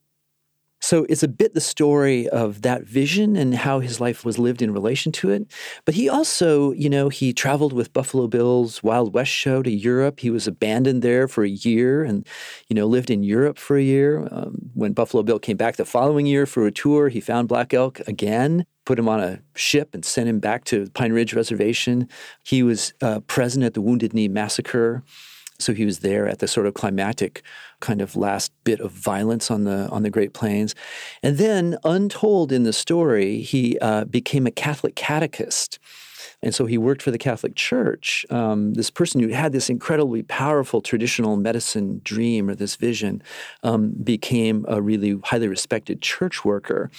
So 0.82 1.06
it's 1.08 1.22
a 1.22 1.28
bit 1.28 1.54
the 1.54 1.60
story 1.60 2.28
of 2.28 2.62
that 2.62 2.82
vision 2.84 3.36
and 3.36 3.54
how 3.54 3.80
his 3.80 3.98
life 3.98 4.24
was 4.24 4.38
lived 4.38 4.60
in 4.60 4.72
relation 4.72 5.10
to 5.12 5.30
it. 5.30 5.50
But 5.86 5.94
he 5.94 6.08
also, 6.08 6.72
you 6.72 6.90
know, 6.90 7.08
he 7.08 7.32
traveled 7.32 7.72
with 7.72 7.92
Buffalo 7.92 8.26
Bill's 8.26 8.82
Wild 8.82 9.14
West 9.14 9.30
show 9.30 9.62
to 9.62 9.70
Europe. 9.70 10.20
He 10.20 10.30
was 10.30 10.46
abandoned 10.46 11.02
there 11.02 11.28
for 11.28 11.44
a 11.44 11.50
year 11.50 12.04
and, 12.04 12.26
you 12.68 12.74
know, 12.74 12.86
lived 12.86 13.10
in 13.10 13.22
Europe 13.22 13.58
for 13.58 13.76
a 13.76 13.82
year. 13.82 14.26
Um, 14.30 14.70
when 14.74 14.92
Buffalo 14.92 15.22
Bill 15.22 15.38
came 15.38 15.56
back 15.56 15.76
the 15.76 15.84
following 15.84 16.26
year 16.26 16.46
for 16.46 16.66
a 16.66 16.72
tour, 16.72 17.08
he 17.08 17.20
found 17.20 17.48
Black 17.48 17.72
Elk 17.72 18.00
again 18.06 18.66
put 18.90 18.98
him 18.98 19.08
on 19.08 19.20
a 19.20 19.38
ship 19.54 19.94
and 19.94 20.04
sent 20.04 20.28
him 20.28 20.40
back 20.40 20.64
to 20.64 20.90
Pine 20.94 21.12
Ridge 21.12 21.32
Reservation. 21.32 22.08
He 22.42 22.64
was 22.64 22.92
uh, 23.00 23.20
present 23.20 23.64
at 23.64 23.74
the 23.74 23.80
Wounded 23.80 24.12
Knee 24.12 24.26
Massacre. 24.26 25.04
So 25.60 25.72
he 25.72 25.84
was 25.84 26.00
there 26.00 26.26
at 26.26 26.40
the 26.40 26.48
sort 26.48 26.66
of 26.66 26.74
climactic 26.74 27.42
kind 27.78 28.00
of 28.00 28.16
last 28.16 28.50
bit 28.64 28.80
of 28.80 28.90
violence 28.90 29.48
on 29.48 29.62
the 29.62 29.88
on 29.90 30.02
the 30.02 30.10
Great 30.10 30.32
Plains, 30.32 30.74
and 31.22 31.38
then 31.38 31.76
untold 31.84 32.50
in 32.50 32.64
the 32.64 32.72
story, 32.72 33.42
he 33.42 33.78
uh, 33.78 34.06
became 34.06 34.44
a 34.44 34.50
Catholic 34.50 34.96
catechist 34.96 35.78
and 36.42 36.54
so 36.54 36.66
he 36.66 36.78
worked 36.78 37.02
for 37.02 37.10
the 37.10 37.18
Catholic 37.18 37.54
Church. 37.54 38.24
Um, 38.30 38.74
this 38.74 38.90
person 38.90 39.20
who 39.20 39.28
had 39.28 39.52
this 39.52 39.68
incredibly 39.68 40.22
powerful 40.22 40.80
traditional 40.80 41.36
medicine 41.36 42.00
dream 42.02 42.48
or 42.48 42.54
this 42.54 42.76
vision 42.76 43.22
um, 43.62 43.90
became 44.02 44.64
a 44.68 44.80
really 44.80 45.20
highly 45.24 45.48
respected 45.48 46.00
church 46.00 46.44
worker. 46.44 46.90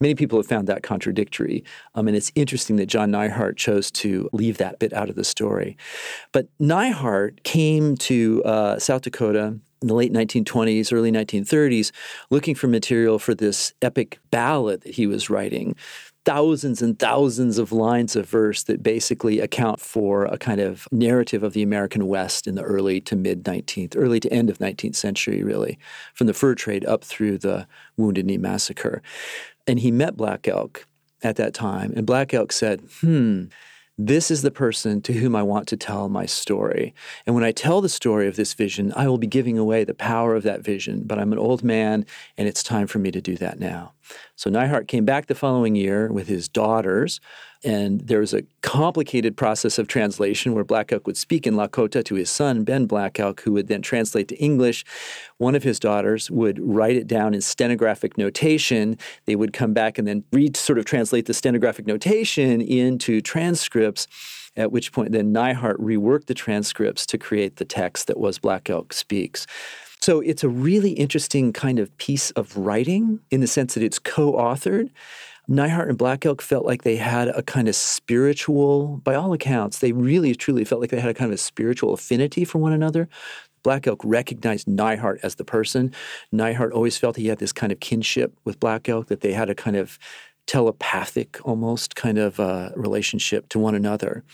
Many 0.00 0.14
people 0.14 0.38
have 0.38 0.46
found 0.46 0.66
that 0.66 0.82
contradictory. 0.82 1.62
Um, 1.94 2.08
and 2.08 2.16
it's 2.16 2.32
interesting 2.34 2.76
that 2.76 2.86
John 2.86 3.12
Neihardt 3.12 3.56
chose 3.56 3.90
to 3.92 4.28
leave 4.32 4.58
that 4.58 4.80
bit 4.80 4.92
out 4.92 5.08
of 5.08 5.14
the 5.14 5.24
story. 5.24 5.76
But 6.32 6.48
Neihardt 6.58 7.44
came 7.44 7.96
to 7.98 8.42
uh, 8.44 8.78
South 8.78 9.02
Dakota 9.02 9.58
in 9.80 9.88
the 9.88 9.94
late 9.94 10.12
1920s, 10.12 10.92
early 10.92 11.12
1930s, 11.12 11.92
looking 12.30 12.54
for 12.54 12.66
material 12.66 13.18
for 13.18 13.34
this 13.34 13.72
epic 13.80 14.18
ballad 14.30 14.80
that 14.82 14.94
he 14.94 15.06
was 15.06 15.30
writing 15.30 15.76
thousands 16.24 16.82
and 16.82 16.98
thousands 16.98 17.58
of 17.58 17.72
lines 17.72 18.14
of 18.14 18.28
verse 18.28 18.62
that 18.64 18.82
basically 18.82 19.40
account 19.40 19.80
for 19.80 20.24
a 20.26 20.36
kind 20.36 20.60
of 20.60 20.86
narrative 20.92 21.42
of 21.42 21.52
the 21.52 21.62
American 21.62 22.06
West 22.06 22.46
in 22.46 22.54
the 22.54 22.62
early 22.62 23.00
to 23.02 23.16
mid 23.16 23.44
19th, 23.44 23.94
early 23.96 24.20
to 24.20 24.32
end 24.32 24.50
of 24.50 24.58
19th 24.58 24.96
century, 24.96 25.42
really, 25.42 25.78
from 26.14 26.26
the 26.26 26.34
fur 26.34 26.54
trade 26.54 26.84
up 26.84 27.04
through 27.04 27.38
the 27.38 27.66
Wounded 27.96 28.26
Knee 28.26 28.38
Massacre. 28.38 29.02
And 29.66 29.78
he 29.78 29.90
met 29.90 30.16
Black 30.16 30.46
Elk 30.48 30.86
at 31.22 31.36
that 31.36 31.54
time, 31.54 31.92
and 31.96 32.06
Black 32.06 32.32
Elk 32.32 32.52
said, 32.52 32.82
hmm, 33.00 33.44
this 34.00 34.30
is 34.30 34.42
the 34.42 34.52
person 34.52 35.02
to 35.02 35.12
whom 35.12 35.34
I 35.34 35.42
want 35.42 35.66
to 35.68 35.76
tell 35.76 36.08
my 36.08 36.24
story. 36.24 36.94
And 37.26 37.34
when 37.34 37.42
I 37.42 37.50
tell 37.50 37.80
the 37.80 37.88
story 37.88 38.28
of 38.28 38.36
this 38.36 38.54
vision, 38.54 38.92
I 38.94 39.08
will 39.08 39.18
be 39.18 39.26
giving 39.26 39.58
away 39.58 39.82
the 39.82 39.92
power 39.92 40.36
of 40.36 40.44
that 40.44 40.60
vision. 40.60 41.02
But 41.04 41.18
I'm 41.18 41.32
an 41.32 41.38
old 41.38 41.64
man, 41.64 42.06
and 42.36 42.46
it's 42.46 42.62
time 42.62 42.86
for 42.86 43.00
me 43.00 43.10
to 43.10 43.20
do 43.20 43.36
that 43.36 43.58
now. 43.58 43.94
So 44.36 44.50
Neihardt 44.50 44.86
came 44.86 45.04
back 45.04 45.26
the 45.26 45.34
following 45.34 45.74
year 45.74 46.12
with 46.12 46.28
his 46.28 46.48
daughters, 46.48 47.20
and 47.64 48.00
there 48.02 48.20
was 48.20 48.32
a 48.32 48.44
complicated 48.62 49.36
process 49.36 49.78
of 49.78 49.88
translation 49.88 50.54
where 50.54 50.64
Black 50.64 50.92
Elk 50.92 51.06
would 51.06 51.16
speak 51.16 51.46
in 51.46 51.54
Lakota 51.54 52.04
to 52.04 52.14
his 52.14 52.30
son, 52.30 52.62
Ben 52.62 52.86
Black 52.86 53.18
Elk, 53.18 53.40
who 53.40 53.52
would 53.52 53.66
then 53.66 53.82
translate 53.82 54.28
to 54.28 54.36
English. 54.36 54.84
One 55.38 55.54
of 55.54 55.64
his 55.64 55.80
daughters 55.80 56.30
would 56.30 56.58
write 56.60 56.96
it 56.96 57.08
down 57.08 57.34
in 57.34 57.40
stenographic 57.40 58.16
notation. 58.16 58.96
They 59.26 59.34
would 59.34 59.52
come 59.52 59.72
back 59.72 59.98
and 59.98 60.06
then 60.06 60.24
read, 60.32 60.56
sort 60.56 60.78
of 60.78 60.84
translate 60.84 61.26
the 61.26 61.34
stenographic 61.34 61.86
notation 61.86 62.60
into 62.60 63.20
transcripts. 63.20 64.06
At 64.56 64.72
which 64.72 64.92
point, 64.92 65.12
then 65.12 65.32
Neihardt 65.32 65.78
reworked 65.78 66.26
the 66.26 66.34
transcripts 66.34 67.06
to 67.06 67.18
create 67.18 67.56
the 67.56 67.64
text 67.64 68.06
that 68.06 68.18
was 68.18 68.38
Black 68.38 68.68
Elk 68.70 68.92
Speaks. 68.92 69.46
So 70.00 70.20
it's 70.20 70.44
a 70.44 70.48
really 70.48 70.92
interesting 70.92 71.52
kind 71.52 71.78
of 71.78 71.96
piece 71.98 72.30
of 72.32 72.56
writing 72.56 73.20
in 73.30 73.40
the 73.40 73.46
sense 73.46 73.74
that 73.74 73.82
it's 73.82 73.98
co 73.98 74.32
authored. 74.32 74.90
Neihardt 75.48 75.88
and 75.88 75.96
Black 75.96 76.26
Elk 76.26 76.42
felt 76.42 76.66
like 76.66 76.82
they 76.82 76.96
had 76.96 77.28
a 77.28 77.42
kind 77.42 77.68
of 77.68 77.74
spiritual, 77.74 78.98
by 78.98 79.14
all 79.14 79.32
accounts, 79.32 79.78
they 79.78 79.92
really 79.92 80.34
truly 80.34 80.64
felt 80.64 80.80
like 80.80 80.90
they 80.90 81.00
had 81.00 81.10
a 81.10 81.14
kind 81.14 81.30
of 81.30 81.36
a 81.36 81.38
spiritual 81.38 81.94
affinity 81.94 82.44
for 82.44 82.58
one 82.58 82.72
another. 82.72 83.08
Black 83.62 83.86
Elk 83.86 84.00
recognized 84.04 84.66
Neihardt 84.66 85.18
as 85.22 85.36
the 85.36 85.44
person. 85.44 85.92
Neihardt 86.32 86.72
always 86.72 86.98
felt 86.98 87.16
he 87.16 87.28
had 87.28 87.38
this 87.38 87.52
kind 87.52 87.72
of 87.72 87.80
kinship 87.80 88.38
with 88.44 88.60
Black 88.60 88.88
Elk, 88.88 89.08
that 89.08 89.22
they 89.22 89.32
had 89.32 89.48
a 89.48 89.54
kind 89.54 89.76
of 89.76 89.98
telepathic, 90.46 91.38
almost 91.44 91.96
kind 91.96 92.18
of 92.18 92.38
uh, 92.38 92.70
relationship 92.76 93.48
to 93.48 93.58
one 93.58 93.74
another. 93.74 94.24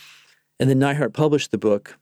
And 0.58 0.68
then 0.68 0.80
Neihardt 0.80 1.12
published 1.12 1.52
the 1.52 1.58
book, 1.58 1.96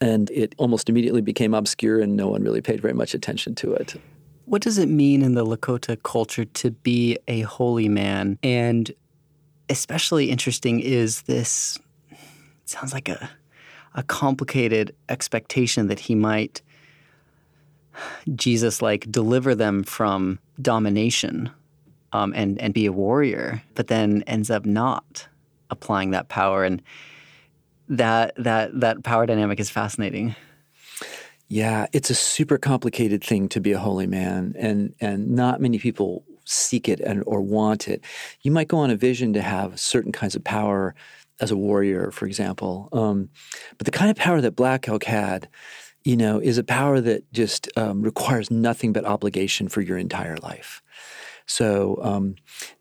and 0.00 0.30
it 0.30 0.54
almost 0.58 0.88
immediately 0.88 1.20
became 1.20 1.54
obscure, 1.54 2.00
and 2.00 2.16
no 2.16 2.28
one 2.28 2.42
really 2.42 2.60
paid 2.60 2.80
very 2.80 2.94
much 2.94 3.14
attention 3.14 3.54
to 3.56 3.72
it. 3.74 3.94
What 4.48 4.62
does 4.62 4.78
it 4.78 4.88
mean 4.88 5.20
in 5.20 5.34
the 5.34 5.44
Lakota 5.44 6.02
culture 6.02 6.46
to 6.46 6.70
be 6.70 7.18
a 7.28 7.42
holy 7.42 7.86
man? 7.86 8.38
And 8.42 8.90
especially 9.68 10.30
interesting 10.30 10.80
is 10.80 11.22
this 11.22 11.78
sounds 12.64 12.94
like 12.94 13.10
a 13.10 13.28
a 13.94 14.02
complicated 14.04 14.94
expectation 15.10 15.88
that 15.88 15.98
he 15.98 16.14
might 16.14 16.62
Jesus 18.34 18.80
like 18.80 19.10
deliver 19.10 19.54
them 19.54 19.82
from 19.82 20.38
domination 20.62 21.50
um, 22.14 22.32
and 22.34 22.58
and 22.58 22.72
be 22.72 22.86
a 22.86 22.92
warrior, 22.92 23.62
but 23.74 23.88
then 23.88 24.22
ends 24.26 24.50
up 24.50 24.64
not 24.64 25.28
applying 25.68 26.12
that 26.12 26.28
power 26.28 26.64
and 26.64 26.80
that 27.90 28.32
that 28.36 28.80
that 28.80 29.02
power 29.02 29.26
dynamic 29.26 29.60
is 29.60 29.68
fascinating. 29.68 30.34
Yeah, 31.48 31.86
it's 31.92 32.10
a 32.10 32.14
super 32.14 32.58
complicated 32.58 33.24
thing 33.24 33.48
to 33.50 33.60
be 33.60 33.72
a 33.72 33.78
holy 33.78 34.06
man, 34.06 34.54
and 34.58 34.94
and 35.00 35.30
not 35.30 35.60
many 35.60 35.78
people 35.78 36.24
seek 36.44 36.88
it 36.88 37.00
and 37.00 37.22
or 37.26 37.40
want 37.40 37.88
it. 37.88 38.04
You 38.42 38.50
might 38.50 38.68
go 38.68 38.78
on 38.78 38.90
a 38.90 38.96
vision 38.96 39.32
to 39.34 39.42
have 39.42 39.80
certain 39.80 40.12
kinds 40.12 40.34
of 40.36 40.44
power 40.44 40.94
as 41.40 41.50
a 41.50 41.56
warrior, 41.56 42.10
for 42.10 42.26
example, 42.26 42.88
um, 42.92 43.30
but 43.78 43.84
the 43.86 43.90
kind 43.92 44.10
of 44.10 44.16
power 44.16 44.40
that 44.40 44.56
Black 44.56 44.88
Elk 44.88 45.04
had, 45.04 45.48
you 46.04 46.16
know, 46.16 46.38
is 46.40 46.58
a 46.58 46.64
power 46.64 47.00
that 47.00 47.30
just 47.32 47.68
um, 47.78 48.02
requires 48.02 48.50
nothing 48.50 48.92
but 48.92 49.04
obligation 49.04 49.68
for 49.68 49.80
your 49.80 49.98
entire 49.98 50.36
life. 50.38 50.82
So 51.46 51.98
um, 52.02 52.34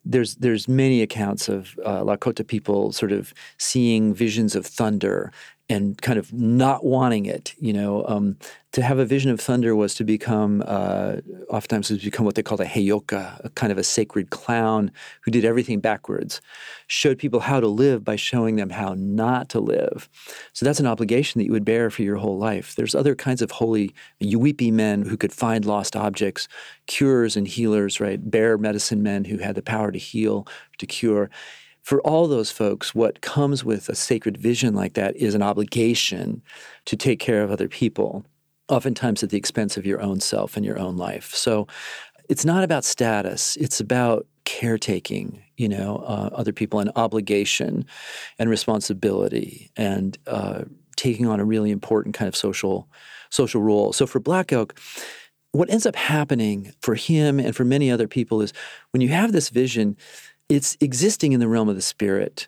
there's 0.04 0.36
there's 0.36 0.68
many 0.68 1.02
accounts 1.02 1.48
of 1.48 1.78
uh, 1.86 2.02
Lakota 2.02 2.46
people 2.46 2.92
sort 2.92 3.14
of 3.14 3.34
seeing 3.58 4.14
visions 4.14 4.56
of 4.56 4.66
thunder 4.66 5.32
and 5.70 6.02
kind 6.02 6.18
of 6.18 6.32
not 6.32 6.86
wanting 6.86 7.26
it. 7.26 7.54
You 7.60 7.74
know, 7.74 8.06
um, 8.08 8.38
to 8.72 8.82
have 8.82 9.00
a 9.00 9.06
vision 9.06 9.32
of 9.32 9.40
thunder 9.40 9.76
was 9.76 9.96
to 9.96 10.04
become, 10.04 10.64
uh, 10.66 11.18
oftentimes, 11.50 11.90
was 11.90 12.04
become 12.04 12.26
what 12.26 12.36
they 12.36 12.44
called 12.44 12.62
a 12.62 12.66
heyoka, 12.66 13.40
a 13.44 13.50
kind 13.50 13.72
of 13.72 13.78
a 13.78 13.84
sacred 13.84 14.30
clown 14.30 14.92
who 15.22 15.32
did 15.32 15.44
everything 15.44 15.80
backwards, 15.80 16.42
showed 16.88 17.18
people 17.18 17.40
how 17.42 17.60
to 17.60 17.68
live 17.68 18.04
by 18.04 18.16
showing 18.16 18.56
them 18.56 18.70
how 18.70 18.94
not 18.98 19.50
to 19.50 19.60
live. 19.60 20.08
So 20.54 20.66
that's 20.66 20.80
an 20.80 20.88
obligation 20.88 21.40
that 21.40 21.46
you 21.46 21.52
would 21.52 21.66
bear 21.66 21.90
for 21.90 22.04
your 22.04 22.18
whole 22.18 22.38
life. 22.38 22.76
There's 22.76 22.96
other 22.96 23.16
kinds 23.16 23.42
of 23.42 23.52
holy 23.52 23.94
Yuwipi 24.22 24.72
men 24.72 25.04
who 25.04 25.18
could 25.18 25.34
find 25.34 25.66
lost 25.66 25.96
objects, 25.96 26.48
curers 26.86 27.36
and 27.36 27.48
healers, 27.48 28.00
right? 28.00 28.20
Bear 28.30 28.58
medicine 28.58 29.04
men 29.04 29.26
who 29.26 29.38
had 29.38 29.56
the 29.56 29.62
power 29.62 29.92
to 29.92 30.00
heal, 30.00 30.48
to 30.78 30.86
cure 30.86 31.30
for 31.88 32.02
all 32.02 32.28
those 32.28 32.52
folks, 32.52 32.94
what 32.94 33.22
comes 33.22 33.64
with 33.64 33.88
a 33.88 33.96
sacred 33.96 34.36
vision 34.36 34.76
like 34.76 34.96
that 34.96 35.16
is 35.16 35.34
an 35.34 35.42
obligation 35.42 36.42
to 36.84 36.98
take 36.98 37.18
care 37.18 37.42
of 37.44 37.50
other 37.50 37.70
people, 37.70 38.26
oftentimes 38.68 39.24
at 39.24 39.30
the 39.30 39.38
expense 39.38 39.78
of 39.78 39.86
your 39.86 40.02
own 40.02 40.20
self 40.20 40.58
and 40.58 40.66
your 40.66 40.78
own 40.78 40.98
life. 40.98 41.34
So 41.34 41.66
it's 42.28 42.44
not 42.44 42.66
about 42.66 42.84
status, 42.84 43.56
it's 43.56 43.80
about 43.80 44.28
caretaking, 44.44 45.42
you 45.56 45.70
know, 45.70 46.04
uh, 46.06 46.30
other 46.34 46.52
people 46.52 46.82
and 46.82 46.92
obligation 46.98 47.86
and 48.38 48.50
responsibility 48.50 49.72
and 49.78 50.18
uh, 50.28 50.64
taking 50.98 51.26
on 51.26 51.40
a 51.40 51.46
really 51.46 51.72
important 51.72 52.16
kind 52.16 52.28
of 52.28 52.36
social 52.36 52.90
social 53.30 53.62
role. 53.62 53.94
So 53.94 54.06
for 54.06 54.20
Black 54.20 54.52
Elk, 54.52 54.78
what 55.54 55.70
ends 55.70 55.86
up 55.86 55.96
happening 55.96 56.74
for 56.82 56.96
him 56.96 57.40
and 57.40 57.56
for 57.56 57.64
many 57.64 57.90
other 57.90 58.08
people 58.08 58.42
is 58.42 58.52
when 58.92 59.00
you 59.00 59.08
have 59.08 59.32
this 59.32 59.50
vision, 59.50 59.96
it's 60.50 60.78
existing 60.80 61.34
in 61.34 61.40
the 61.40 61.48
realm 61.48 61.70
of 61.70 61.76
the 61.76 61.82
spirit, 61.82 62.48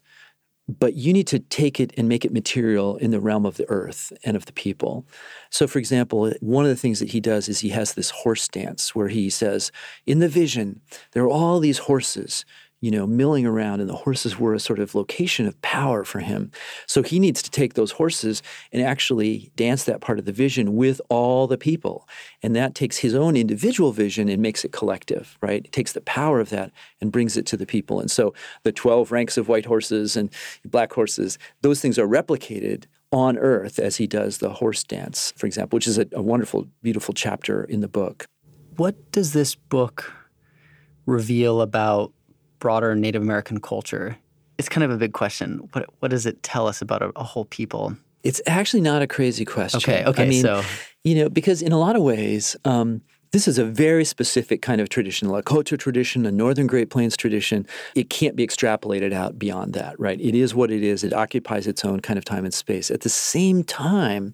but 0.67 0.93
you 0.93 1.13
need 1.13 1.27
to 1.27 1.39
take 1.39 1.79
it 1.79 1.91
and 1.97 2.07
make 2.07 2.23
it 2.23 2.31
material 2.31 2.97
in 2.97 3.11
the 3.11 3.19
realm 3.19 3.45
of 3.45 3.57
the 3.57 3.67
earth 3.69 4.13
and 4.23 4.37
of 4.37 4.45
the 4.45 4.53
people. 4.53 5.05
So, 5.49 5.67
for 5.67 5.79
example, 5.79 6.31
one 6.41 6.63
of 6.63 6.69
the 6.69 6.75
things 6.75 6.99
that 6.99 7.09
he 7.09 7.19
does 7.19 7.49
is 7.49 7.59
he 7.59 7.69
has 7.69 7.93
this 7.93 8.11
horse 8.11 8.47
dance 8.47 8.93
where 8.93 9.07
he 9.07 9.29
says, 9.29 9.71
In 10.05 10.19
the 10.19 10.29
vision, 10.29 10.81
there 11.11 11.23
are 11.23 11.29
all 11.29 11.59
these 11.59 11.79
horses 11.79 12.45
you 12.81 12.91
know, 12.91 13.05
milling 13.05 13.45
around, 13.45 13.81
and 13.81 13.89
the 13.89 13.95
horses 13.95 14.39
were 14.39 14.53
a 14.53 14.59
sort 14.59 14.79
of 14.79 14.95
location 14.95 15.45
of 15.45 15.61
power 15.61 16.03
for 16.03 16.19
him. 16.19 16.51
So 16.87 17.03
he 17.03 17.19
needs 17.19 17.41
to 17.41 17.51
take 17.51 17.73
those 17.73 17.91
horses 17.91 18.41
and 18.71 18.81
actually 18.81 19.51
dance 19.55 19.83
that 19.83 20.01
part 20.01 20.19
of 20.19 20.25
the 20.25 20.31
vision 20.31 20.75
with 20.75 21.01
all 21.09 21.45
the 21.47 21.57
people. 21.57 22.07
And 22.41 22.55
that 22.55 22.75
takes 22.75 22.97
his 22.97 23.13
own 23.13 23.35
individual 23.35 23.91
vision 23.91 24.29
and 24.29 24.41
makes 24.41 24.63
it 24.63 24.71
collective, 24.71 25.37
right? 25.41 25.65
It 25.65 25.71
takes 25.71 25.91
the 25.91 26.01
power 26.01 26.39
of 26.39 26.49
that 26.49 26.71
and 27.01 27.11
brings 27.11 27.35
it 27.35 27.45
to 27.47 27.57
the 27.57 27.65
people. 27.65 27.99
And 27.99 28.09
so 28.09 28.33
the 28.63 28.71
12 28.71 29.11
ranks 29.11 29.37
of 29.37 29.49
white 29.49 29.65
horses 29.65 30.15
and 30.15 30.29
black 30.63 30.93
horses, 30.93 31.37
those 31.61 31.81
things 31.81 31.99
are 31.99 32.07
replicated 32.07 32.85
on 33.11 33.37
earth 33.37 33.79
as 33.79 33.97
he 33.97 34.07
does 34.07 34.37
the 34.37 34.53
horse 34.53 34.83
dance, 34.83 35.33
for 35.35 35.47
example, 35.47 35.75
which 35.77 35.87
is 35.87 35.97
a, 35.97 36.05
a 36.13 36.21
wonderful, 36.21 36.67
beautiful 36.81 37.13
chapter 37.13 37.63
in 37.63 37.81
the 37.81 37.87
book. 37.87 38.27
What 38.77 39.11
does 39.11 39.33
this 39.33 39.55
book 39.55 40.13
reveal 41.05 41.61
about 41.61 42.13
broader 42.59 42.95
Native 42.95 43.21
American 43.21 43.59
culture? 43.59 44.17
It's 44.57 44.69
kind 44.69 44.83
of 44.83 44.91
a 44.91 44.97
big 44.97 45.13
question. 45.13 45.69
What 45.71 45.85
what 45.99 46.09
does 46.11 46.25
it 46.25 46.43
tell 46.43 46.67
us 46.67 46.81
about 46.81 47.01
a, 47.01 47.11
a 47.15 47.23
whole 47.23 47.45
people? 47.45 47.95
It's 48.23 48.41
actually 48.45 48.81
not 48.81 49.01
a 49.01 49.07
crazy 49.07 49.45
question. 49.45 49.77
Okay, 49.77 50.03
okay. 50.05 50.23
I 50.23 50.27
mean, 50.27 50.41
so 50.41 50.63
you 51.03 51.15
know, 51.15 51.29
because 51.29 51.61
in 51.61 51.71
a 51.71 51.79
lot 51.79 51.95
of 51.95 52.01
ways, 52.01 52.55
um, 52.65 53.01
this 53.31 53.47
is 53.47 53.57
a 53.57 53.63
very 53.63 54.03
specific 54.05 54.61
kind 54.61 54.81
of 54.81 54.89
tradition, 54.89 55.29
a 55.29 55.31
Lakota 55.31 55.77
tradition, 55.77 56.25
a 56.25 56.31
Northern 56.31 56.67
Great 56.67 56.89
Plains 56.89 57.15
tradition. 57.15 57.65
It 57.95 58.09
can't 58.09 58.35
be 58.35 58.45
extrapolated 58.45 59.13
out 59.13 59.37
beyond 59.37 59.73
that, 59.73 59.99
right? 59.99 60.19
It 60.19 60.33
is 60.33 60.55
what 60.55 60.71
it 60.71 60.83
is. 60.83 61.03
It 61.03 61.13
occupies 61.13 61.67
its 61.67 61.85
own 61.85 61.99
kind 61.99 62.17
of 62.17 62.25
time 62.25 62.43
and 62.43 62.53
space. 62.53 62.89
At 62.89 63.01
the 63.01 63.09
same 63.09 63.63
time, 63.63 64.33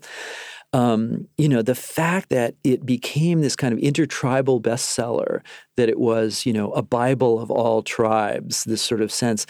um, 0.75 1.29
you 1.37 1.47
know, 1.47 1.61
the 1.61 1.73
fact 1.73 2.27
that 2.31 2.55
it 2.65 2.85
became 2.85 3.39
this 3.39 3.55
kind 3.55 3.73
of 3.73 3.79
intertribal 3.79 4.59
bestseller, 4.59 5.39
that 5.77 5.87
it 5.87 5.97
was, 5.97 6.45
you 6.45 6.51
know, 6.51 6.73
a 6.73 6.81
Bible 6.81 7.39
of 7.39 7.49
all 7.49 7.81
tribes, 7.81 8.65
this 8.65 8.81
sort 8.81 8.99
of 8.99 9.09
sense, 9.09 9.45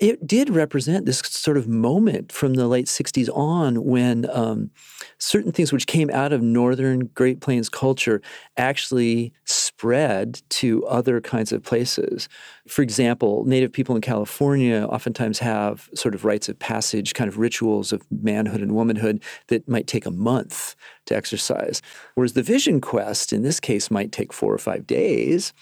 it 0.00 0.26
did 0.26 0.50
represent 0.50 1.06
this 1.06 1.18
sort 1.18 1.56
of 1.56 1.66
moment 1.66 2.30
from 2.30 2.54
the 2.54 2.68
late 2.68 2.86
60s 2.86 3.28
on 3.36 3.84
when 3.84 4.30
um, 4.30 4.70
certain 5.18 5.50
things 5.50 5.72
which 5.72 5.88
came 5.88 6.08
out 6.10 6.32
of 6.32 6.40
northern 6.40 7.06
Great 7.14 7.40
Plains 7.40 7.68
culture 7.68 8.22
actually 8.56 9.32
spread 9.44 10.40
to 10.50 10.86
other 10.86 11.20
kinds 11.20 11.50
of 11.50 11.64
places. 11.64 12.28
For 12.68 12.82
example, 12.82 13.44
Native 13.44 13.72
people 13.72 13.96
in 13.96 14.02
California 14.02 14.86
oftentimes 14.88 15.40
have 15.40 15.88
sort 15.94 16.14
of 16.14 16.24
rites 16.24 16.48
of 16.48 16.58
passage, 16.58 17.14
kind 17.14 17.28
of 17.28 17.38
rituals 17.38 17.92
of 17.92 18.02
manhood 18.10 18.60
and 18.60 18.72
womanhood 18.72 19.22
that 19.48 19.68
might 19.68 19.88
take 19.88 20.06
a 20.06 20.10
month 20.12 20.76
to 21.06 21.16
exercise. 21.16 21.82
Whereas 22.14 22.34
the 22.34 22.42
vision 22.42 22.80
quest 22.80 23.32
in 23.32 23.42
this 23.42 23.58
case 23.58 23.90
might 23.90 24.12
take 24.12 24.32
four 24.32 24.54
or 24.54 24.58
five 24.58 24.86
days 24.86 25.52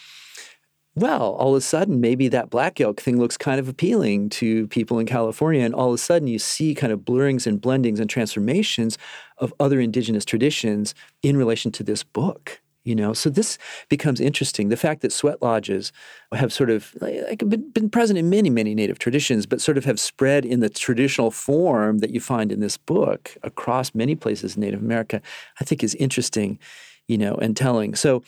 well, 0.97 1.35
all 1.35 1.51
of 1.51 1.59
a 1.59 1.61
sudden, 1.61 2.01
maybe 2.01 2.27
that 2.29 2.49
black 2.49 2.81
elk 2.81 3.01
thing 3.01 3.19
looks 3.19 3.37
kind 3.37 3.61
of 3.61 3.69
appealing 3.69 4.31
to 4.31 4.67
people 4.69 4.99
in 4.99 5.07
California. 5.07 5.63
And 5.63 5.75
all 5.75 5.89
of 5.89 5.95
a 5.95 5.99
sudden, 5.99 6.27
you 6.27 6.39
see 6.39 6.75
kind 6.75 6.91
of 6.91 7.01
blurrings 7.01 7.47
and 7.47 7.61
blendings 7.61 8.01
and 8.01 8.09
transformations 8.09 8.97
of 9.37 9.53
other 9.61 9.79
indigenous 9.79 10.25
traditions 10.25 10.95
in 11.23 11.37
relation 11.37 11.71
to 11.73 11.83
this 11.83 12.03
book. 12.03 12.63
You 12.83 12.95
know, 12.95 13.13
so 13.13 13.29
this 13.29 13.59
becomes 13.89 14.21
interesting. 14.21 14.69
The 14.69 14.77
fact 14.77 15.03
that 15.03 15.13
sweat 15.13 15.43
lodges 15.43 15.93
have 16.33 16.53
sort 16.53 16.71
of 16.71 16.95
like 17.01 17.41
been, 17.41 17.69
been 17.73 17.91
present 17.91 18.17
in 18.17 18.31
many, 18.31 18.49
many 18.49 18.77
native 18.77 19.01
traditions, 19.01 19.45
but 19.45 19.61
sort 19.61 19.77
of 19.77 19.85
have 19.85 19.99
spread 19.99 20.45
in 20.47 20.61
the 20.61 20.71
traditional 20.71 21.33
form 21.33 21.99
that 21.99 22.11
you 22.11 22.21
find 22.21 22.53
in 22.53 22.61
this 22.61 22.77
book 22.77 23.37
across 23.43 23.93
many 23.93 24.15
places 24.15 24.55
in 24.55 24.61
Native 24.61 24.81
America, 24.81 25.21
I 25.61 25.65
think 25.65 25.83
is 25.83 25.97
interesting, 25.97 26.61
you 27.09 27.19
know, 27.19 27.35
and 27.35 27.57
telling. 27.57 27.97
So, 27.97 28.23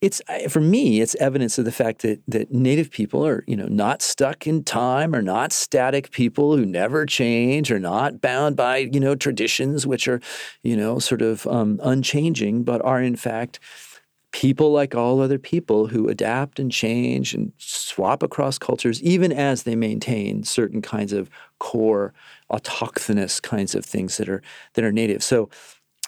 it's 0.00 0.22
for 0.48 0.60
me 0.60 1.00
it's 1.00 1.16
evidence 1.16 1.58
of 1.58 1.64
the 1.64 1.72
fact 1.72 2.02
that 2.02 2.20
that 2.28 2.52
native 2.52 2.90
people 2.90 3.26
are 3.26 3.42
you 3.46 3.56
know 3.56 3.66
not 3.66 4.00
stuck 4.00 4.46
in 4.46 4.62
time 4.62 5.14
or 5.14 5.22
not 5.22 5.52
static 5.52 6.10
people 6.12 6.56
who 6.56 6.64
never 6.64 7.04
change 7.04 7.70
or 7.72 7.80
not 7.80 8.20
bound 8.20 8.56
by 8.56 8.76
you 8.78 9.00
know 9.00 9.16
traditions 9.16 9.86
which 9.86 10.06
are 10.06 10.20
you 10.62 10.76
know 10.76 10.98
sort 10.98 11.22
of 11.22 11.46
um, 11.48 11.80
unchanging 11.82 12.62
but 12.62 12.80
are 12.84 13.02
in 13.02 13.16
fact 13.16 13.58
people 14.30 14.72
like 14.72 14.94
all 14.94 15.20
other 15.20 15.38
people 15.38 15.86
who 15.86 16.08
adapt 16.08 16.60
and 16.60 16.70
change 16.70 17.32
and 17.34 17.52
swap 17.56 18.22
across 18.22 18.58
cultures 18.58 19.02
even 19.02 19.32
as 19.32 19.62
they 19.62 19.74
maintain 19.74 20.44
certain 20.44 20.82
kinds 20.82 21.12
of 21.12 21.30
core 21.58 22.12
autochthonous 22.52 23.40
kinds 23.40 23.74
of 23.74 23.84
things 23.84 24.16
that 24.18 24.28
are 24.28 24.42
that 24.74 24.84
are 24.84 24.92
native. 24.92 25.22
So 25.22 25.48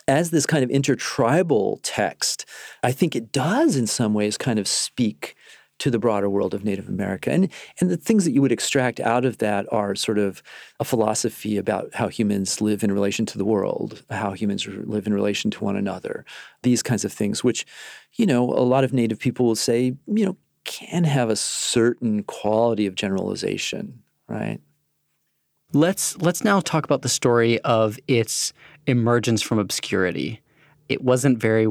as 0.09 0.30
this 0.30 0.47
kind 0.47 0.64
of 0.64 0.71
intertribal 0.71 1.80
text, 1.83 2.47
I 2.83 2.92
think 2.92 3.14
it 3.14 3.33
does 3.33 3.76
in 3.76 3.87
some 3.87 4.14
ways 4.14 4.37
kind 4.37 4.59
of 4.59 4.66
speak 4.66 5.37
to 5.80 5.90
the 5.90 5.99
broader 5.99 6.28
world 6.28 6.54
of 6.54 6.62
Native 6.62 6.88
America. 6.88 7.30
And, 7.30 7.50
and 7.80 7.90
the 7.90 7.97
things 7.97 8.25
that 8.25 8.33
you 8.33 8.42
would 8.42 8.52
extract 8.52 9.00
out 9.00 9.25
of 9.25 9.38
that 9.38 9.66
are 9.73 9.95
sort 9.95 10.19
of 10.19 10.42
a 10.78 10.85
philosophy 10.85 11.57
about 11.57 11.95
how 11.95 12.09
humans 12.09 12.61
live 12.61 12.85
in 12.85 12.92
relation 12.92 13.25
to 13.26 13.38
the 13.38 13.47
world, 13.47 14.02
how 14.11 14.33
humans 14.33 14.66
live 14.66 15.07
in 15.07 15.14
relation 15.14 15.50
to 15.52 15.64
one 15.64 15.76
another, 15.76 16.25
these 16.62 16.83
kinds 16.83 17.04
of 17.04 17.12
things, 17.12 17.42
which, 17.42 17.66
you 18.14 18.26
know, 18.26 18.45
a 18.45 18.61
lot 18.62 18.85
of 18.85 18.92
Native 18.92 19.19
people 19.19 19.47
will 19.47 19.57
say, 19.57 19.95
you 20.07 20.26
know, 20.26 20.37
can 20.64 21.04
have 21.04 21.30
a 21.30 21.37
certain 21.37 22.23
quality 22.25 22.87
of 22.87 22.95
generalization, 22.95 24.02
right? 24.28 24.61
Let's 25.73 26.19
let's 26.19 26.45
now 26.45 26.61
talk 26.61 26.85
about 26.85 27.02
the 27.02 27.09
story 27.09 27.61
of 27.61 27.99
its 28.09 28.52
emergence 28.90 29.42
from 29.42 29.59
obscurity. 29.59 30.40
It 30.88 31.02
wasn't 31.02 31.38
very 31.38 31.66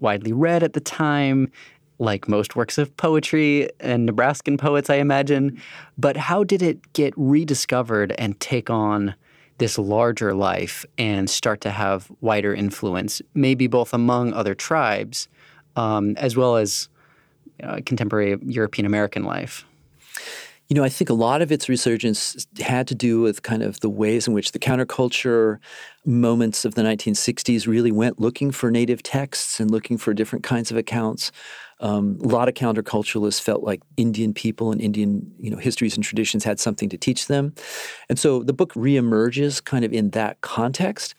widely 0.00 0.32
read 0.32 0.62
at 0.62 0.74
the 0.74 0.80
time, 0.80 1.50
like 1.98 2.28
most 2.28 2.56
works 2.56 2.78
of 2.78 2.94
poetry 2.96 3.70
and 3.80 4.06
Nebraskan 4.06 4.58
poets, 4.58 4.90
I 4.90 4.96
imagine. 4.96 5.60
But 5.96 6.16
how 6.16 6.44
did 6.44 6.62
it 6.62 6.92
get 6.92 7.14
rediscovered 7.16 8.12
and 8.18 8.38
take 8.40 8.68
on 8.68 9.14
this 9.58 9.78
larger 9.78 10.34
life 10.34 10.84
and 10.98 11.30
start 11.30 11.62
to 11.62 11.70
have 11.70 12.10
wider 12.20 12.54
influence, 12.54 13.22
maybe 13.34 13.66
both 13.66 13.94
among 13.94 14.34
other 14.34 14.54
tribes 14.54 15.28
um, 15.76 16.14
as 16.18 16.36
well 16.36 16.56
as 16.56 16.88
uh, 17.62 17.80
contemporary 17.86 18.36
European 18.42 18.84
American 18.84 19.24
life? 19.24 19.64
You 20.68 20.74
know, 20.74 20.82
I 20.82 20.88
think 20.88 21.10
a 21.10 21.14
lot 21.14 21.42
of 21.42 21.52
its 21.52 21.68
resurgence 21.68 22.46
had 22.58 22.88
to 22.88 22.94
do 22.94 23.20
with 23.20 23.42
kind 23.42 23.62
of 23.62 23.78
the 23.80 23.88
ways 23.88 24.26
in 24.26 24.34
which 24.34 24.52
the 24.52 24.58
counterculture 24.58 25.58
moments 26.04 26.64
of 26.64 26.74
the 26.74 26.82
1960s 26.82 27.66
really 27.66 27.92
went 27.92 28.20
looking 28.20 28.50
for 28.50 28.70
native 28.70 29.02
texts 29.02 29.60
and 29.60 29.70
looking 29.70 29.96
for 29.96 30.12
different 30.12 30.44
kinds 30.44 30.70
of 30.70 30.76
accounts. 30.76 31.30
Um, 31.78 32.18
a 32.22 32.26
lot 32.26 32.48
of 32.48 32.54
counterculturalists 32.54 33.40
felt 33.40 33.62
like 33.62 33.82
Indian 33.96 34.32
people 34.32 34.72
and 34.72 34.80
Indian, 34.80 35.30
you 35.38 35.50
know, 35.50 35.58
histories 35.58 35.94
and 35.94 36.02
traditions 36.02 36.42
had 36.42 36.58
something 36.58 36.88
to 36.88 36.96
teach 36.96 37.26
them, 37.26 37.54
and 38.08 38.18
so 38.18 38.42
the 38.42 38.54
book 38.54 38.72
reemerges 38.74 39.62
kind 39.62 39.84
of 39.84 39.92
in 39.92 40.10
that 40.10 40.40
context. 40.40 41.14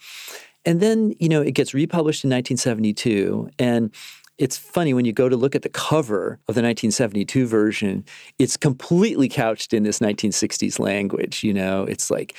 And 0.66 0.82
then, 0.82 1.13
you 1.20 1.30
know, 1.30 1.42
it 1.42 1.51
gets 1.51 1.74
republished 1.74 2.24
in 2.24 2.32
1972, 2.32 3.50
and 3.60 3.94
it's 4.38 4.58
funny 4.58 4.94
when 4.94 5.06
you 5.06 5.13
go 5.13 5.29
to 5.29 5.36
look 5.36 5.56
at 5.56 5.63
the 5.63 5.70
cover 5.70 6.39
of 6.48 6.56
the 6.56 6.62
1972 6.62 7.48
version, 7.48 8.06
it's 8.38 8.56
completely 8.56 9.27
couched 9.27 9.74
in 9.74 9.84
this 9.84 10.00
1960s 10.00 10.79
language. 10.79 11.44
You 11.44 11.53
know, 11.53 11.84
it's 11.84 12.12
like 12.12 12.36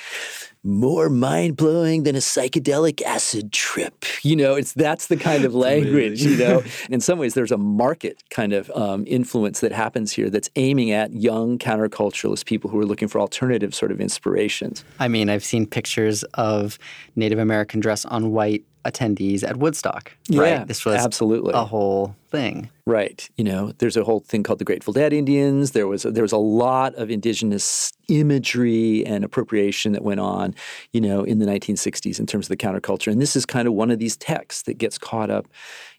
more 0.63 1.09
mind 1.09 1.55
blowing 1.55 2.03
than 2.03 2.15
a 2.15 2.19
psychedelic 2.19 3.01
acid 3.03 3.51
trip. 3.53 4.05
You 4.23 4.35
know, 4.35 4.55
it's 4.55 4.73
that's 4.73 5.07
the 5.07 5.17
kind 5.17 5.45
of 5.45 5.53
language. 5.69 6.21
you 6.23 6.37
know, 6.37 6.63
in 6.89 7.01
some 7.01 7.19
ways, 7.19 7.33
there's 7.33 7.51
a 7.51 7.57
market 7.57 8.23
kind 8.29 8.53
of 8.53 8.69
um, 8.71 9.03
influence 9.07 9.59
that 9.59 9.71
happens 9.71 10.11
here 10.11 10.29
that's 10.29 10.49
aiming 10.55 10.91
at 10.91 11.13
young 11.13 11.57
counterculturalist 11.57 12.45
people 12.45 12.69
who 12.69 12.79
are 12.79 12.85
looking 12.85 13.07
for 13.07 13.19
alternative 13.19 13.75
sort 13.75 13.91
of 13.91 13.99
inspirations. 13.99 14.83
I 14.99 15.07
mean, 15.07 15.29
I've 15.29 15.43
seen 15.43 15.65
pictures 15.65 16.23
of 16.35 16.77
Native 17.15 17.39
American 17.39 17.79
dress 17.79 18.05
on 18.05 18.31
white 18.31 18.63
attendees 18.85 19.43
at 19.43 19.57
Woodstock. 19.57 20.13
Right. 20.31 20.65
This 20.67 20.85
was 20.85 20.95
absolutely 20.95 21.53
a 21.53 21.65
whole 21.65 22.15
thing. 22.29 22.69
Right. 22.85 23.29
You 23.37 23.43
know, 23.43 23.73
there's 23.77 23.97
a 23.97 24.03
whole 24.03 24.21
thing 24.21 24.43
called 24.43 24.59
the 24.59 24.65
Grateful 24.65 24.93
Dead 24.93 25.13
Indians. 25.13 25.71
There 25.71 25.87
was 25.87 26.05
a, 26.05 26.11
there 26.11 26.23
was 26.23 26.31
a 26.31 26.37
lot 26.37 26.95
of 26.95 27.09
indigenous 27.09 27.91
imagery 28.07 29.05
and 29.05 29.23
appropriation 29.23 29.91
that 29.91 30.03
went 30.03 30.19
on, 30.19 30.55
you 30.93 31.01
know, 31.01 31.23
in 31.23 31.39
the 31.39 31.45
1960s 31.45 32.19
in 32.19 32.25
terms 32.25 32.45
of 32.45 32.49
the 32.49 32.57
counterculture. 32.57 33.11
And 33.11 33.21
this 33.21 33.35
is 33.35 33.45
kind 33.45 33.67
of 33.67 33.73
one 33.73 33.91
of 33.91 33.99
these 33.99 34.17
texts 34.17 34.63
that 34.63 34.77
gets 34.77 34.97
caught 34.97 35.29
up, 35.29 35.47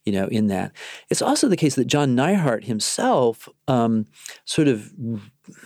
you 0.04 0.12
know, 0.12 0.26
in 0.26 0.48
that. 0.48 0.72
It's 1.10 1.22
also 1.22 1.48
the 1.48 1.56
case 1.56 1.74
that 1.76 1.86
John 1.86 2.16
Neihardt 2.16 2.64
himself 2.64 3.48
um, 3.68 4.06
sort 4.44 4.68
of 4.68 4.92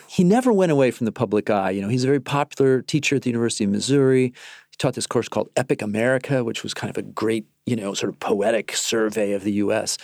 he 0.09 0.25
never 0.25 0.53
went 0.53 0.73
away 0.73 0.91
from 0.91 1.05
the 1.05 1.13
public 1.13 1.51
eye. 1.51 1.71
You 1.71 1.83
know, 1.83 1.89
he's 1.89 2.05
a 2.05 2.07
very 2.07 2.21
popular 2.21 2.83
teacher 2.83 3.17
at 3.17 3.23
the 3.23 3.31
University 3.31 3.65
of 3.65 3.71
Missouri. 3.71 4.33
He 4.75 4.77
taught 4.77 4.95
this 4.95 5.07
course 5.07 5.29
called 5.29 5.51
Epic 5.55 5.83
America, 5.83 6.43
which 6.43 6.65
was 6.65 6.75
kind 6.75 6.91
of 6.91 6.99
a 6.99 7.03
great, 7.03 7.47
you 7.65 7.77
know, 7.77 7.95
sort 7.95 8.13
of 8.13 8.19
poetic 8.19 8.75
survey 8.77 9.31
of 9.31 9.45
the 9.45 9.53
U.S. 9.53 9.99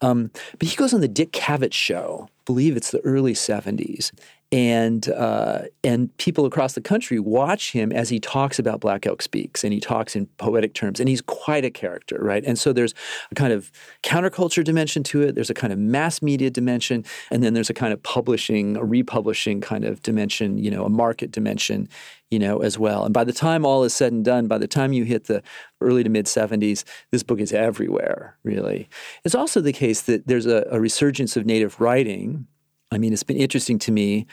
Um, 0.00 0.30
but 0.58 0.66
he 0.66 0.76
goes 0.76 0.94
on 0.94 1.02
the 1.02 1.08
Dick 1.08 1.30
Cavett 1.32 1.74
show. 1.74 2.30
Believe 2.46 2.74
it's 2.74 2.90
the 2.90 3.00
early 3.00 3.34
'70s, 3.34 4.12
and 4.54 5.08
uh, 5.08 5.62
and 5.82 6.16
people 6.18 6.46
across 6.46 6.74
the 6.74 6.80
country 6.80 7.18
watch 7.18 7.72
him 7.72 7.90
as 7.90 8.08
he 8.08 8.20
talks 8.20 8.60
about 8.60 8.78
Black 8.78 9.04
Elk 9.04 9.20
Speaks, 9.20 9.64
and 9.64 9.72
he 9.72 9.80
talks 9.80 10.14
in 10.14 10.26
poetic 10.38 10.74
terms, 10.74 11.00
and 11.00 11.08
he's 11.08 11.20
quite 11.20 11.64
a 11.64 11.70
character, 11.72 12.18
right? 12.20 12.44
And 12.44 12.56
so 12.56 12.72
there's 12.72 12.94
a 13.32 13.34
kind 13.34 13.52
of 13.52 13.72
counterculture 14.04 14.62
dimension 14.62 15.02
to 15.04 15.22
it. 15.22 15.34
There's 15.34 15.50
a 15.50 15.54
kind 15.54 15.72
of 15.72 15.80
mass 15.80 16.22
media 16.22 16.50
dimension, 16.50 17.04
and 17.32 17.42
then 17.42 17.54
there's 17.54 17.68
a 17.68 17.74
kind 17.74 17.92
of 17.92 18.00
publishing, 18.04 18.76
a 18.76 18.84
republishing 18.84 19.60
kind 19.60 19.84
of 19.84 20.00
dimension, 20.02 20.56
you 20.56 20.70
know, 20.70 20.84
a 20.84 20.88
market 20.88 21.32
dimension, 21.32 21.88
you 22.30 22.38
know, 22.38 22.58
as 22.58 22.78
well. 22.78 23.04
And 23.04 23.12
by 23.12 23.24
the 23.24 23.32
time 23.32 23.66
all 23.66 23.82
is 23.82 23.92
said 23.92 24.12
and 24.12 24.24
done, 24.24 24.46
by 24.46 24.58
the 24.58 24.68
time 24.68 24.92
you 24.92 25.02
hit 25.02 25.24
the 25.24 25.42
early 25.80 26.04
to 26.04 26.08
mid 26.08 26.26
70s, 26.26 26.84
this 27.10 27.24
book 27.24 27.40
is 27.40 27.52
everywhere, 27.52 28.38
really. 28.44 28.88
It's 29.24 29.34
also 29.34 29.60
the 29.60 29.72
case 29.72 30.02
that 30.02 30.28
there's 30.28 30.46
a, 30.46 30.64
a 30.70 30.78
resurgence 30.78 31.36
of 31.36 31.44
native 31.44 31.80
writing 31.80 32.46
I 32.94 32.98
mean, 32.98 33.12
it's 33.12 33.22
been 33.22 33.36
interesting 33.36 33.78
to 33.80 33.92
me. 33.92 34.26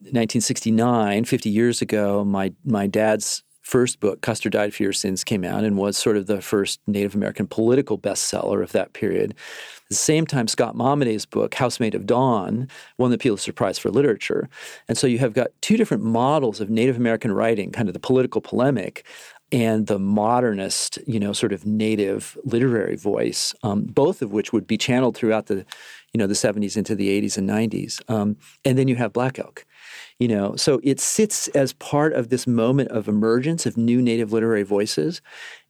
1969, 0.00 1.24
50 1.24 1.50
years 1.50 1.82
ago, 1.82 2.24
my 2.24 2.52
my 2.64 2.86
dad's 2.86 3.42
first 3.68 4.00
book, 4.00 4.22
Custer 4.22 4.48
Died 4.48 4.72
for 4.72 4.82
Your 4.82 4.92
Sins, 4.92 5.24
came 5.24 5.44
out 5.44 5.62
and 5.62 5.76
was 5.76 5.98
sort 5.98 6.16
of 6.16 6.26
the 6.26 6.40
first 6.40 6.80
Native 6.86 7.14
American 7.14 7.46
political 7.46 7.98
bestseller 7.98 8.62
of 8.62 8.72
that 8.72 8.94
period. 8.94 9.32
At 9.32 9.88
the 9.90 9.94
same 9.94 10.26
time, 10.26 10.48
Scott 10.48 10.74
Momaday's 10.74 11.26
book, 11.26 11.54
House 11.54 11.78
Made 11.78 11.94
of 11.94 12.06
Dawn, 12.06 12.68
won 12.96 13.10
the 13.10 13.18
Pulitzer 13.18 13.52
Prize 13.52 13.78
for 13.78 13.90
Literature. 13.90 14.48
And 14.88 14.96
so 14.96 15.06
you 15.06 15.18
have 15.18 15.34
got 15.34 15.48
two 15.60 15.76
different 15.76 16.02
models 16.02 16.60
of 16.60 16.70
Native 16.70 16.96
American 16.96 17.32
writing, 17.32 17.70
kind 17.70 17.88
of 17.88 17.92
the 17.92 18.00
political 18.00 18.40
polemic 18.40 19.04
and 19.50 19.86
the 19.86 19.98
modernist, 19.98 20.98
you 21.06 21.18
know, 21.18 21.32
sort 21.32 21.52
of 21.52 21.64
native 21.64 22.36
literary 22.44 22.96
voice, 22.96 23.54
um, 23.62 23.84
both 23.84 24.20
of 24.20 24.32
which 24.32 24.52
would 24.52 24.66
be 24.66 24.76
channeled 24.76 25.16
throughout 25.16 25.46
the 25.46 25.64
you 26.12 26.18
know, 26.18 26.26
the 26.26 26.34
70s 26.34 26.76
into 26.76 26.94
the 26.94 27.20
80s 27.20 27.36
and 27.36 27.48
90s. 27.48 28.00
Um, 28.10 28.36
and 28.64 28.78
then 28.78 28.88
you 28.88 28.96
have 28.96 29.12
Black 29.12 29.38
Elk. 29.38 29.64
You 30.18 30.28
know, 30.28 30.56
so 30.56 30.80
it 30.82 30.98
sits 30.98 31.46
as 31.48 31.72
part 31.74 32.12
of 32.12 32.28
this 32.28 32.46
moment 32.46 32.90
of 32.90 33.06
emergence 33.06 33.66
of 33.66 33.76
new 33.76 34.02
native 34.02 34.32
literary 34.32 34.64
voices. 34.64 35.20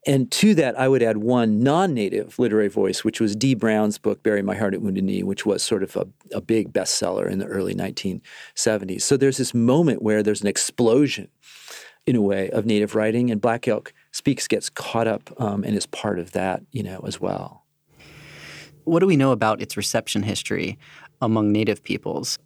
And 0.06 0.30
to 0.32 0.54
that, 0.54 0.78
I 0.78 0.88
would 0.88 1.02
add 1.02 1.18
one 1.18 1.60
non 1.60 1.92
native 1.92 2.38
literary 2.38 2.68
voice, 2.68 3.04
which 3.04 3.20
was 3.20 3.36
Dee 3.36 3.54
Brown's 3.54 3.98
book, 3.98 4.22
Bury 4.22 4.40
My 4.40 4.56
Heart 4.56 4.74
at 4.74 4.80
Wounded 4.80 5.04
Knee, 5.04 5.22
which 5.22 5.44
was 5.44 5.62
sort 5.62 5.82
of 5.82 5.96
a, 5.96 6.08
a 6.32 6.40
big 6.40 6.72
bestseller 6.72 7.30
in 7.30 7.38
the 7.38 7.46
early 7.46 7.74
1970s. 7.74 9.02
So 9.02 9.18
there's 9.18 9.36
this 9.36 9.52
moment 9.52 10.00
where 10.00 10.22
there's 10.22 10.40
an 10.40 10.46
explosion, 10.46 11.28
in 12.08 12.16
a 12.16 12.22
way, 12.22 12.48
of 12.50 12.64
native 12.64 12.94
writing, 12.94 13.30
and 13.30 13.38
Black 13.38 13.68
Elk 13.68 13.92
Speaks 14.12 14.48
gets 14.48 14.70
caught 14.70 15.06
up 15.06 15.30
um, 15.38 15.62
and 15.62 15.76
is 15.76 15.84
part 15.84 16.18
of 16.18 16.32
that, 16.32 16.62
you 16.72 16.82
know, 16.82 17.04
as 17.06 17.20
well. 17.20 17.66
What 18.84 19.00
do 19.00 19.06
we 19.06 19.18
know 19.18 19.30
about 19.32 19.60
its 19.60 19.76
reception 19.76 20.22
history 20.22 20.78
among 21.20 21.52
Native 21.52 21.84
peoples? 21.84 22.38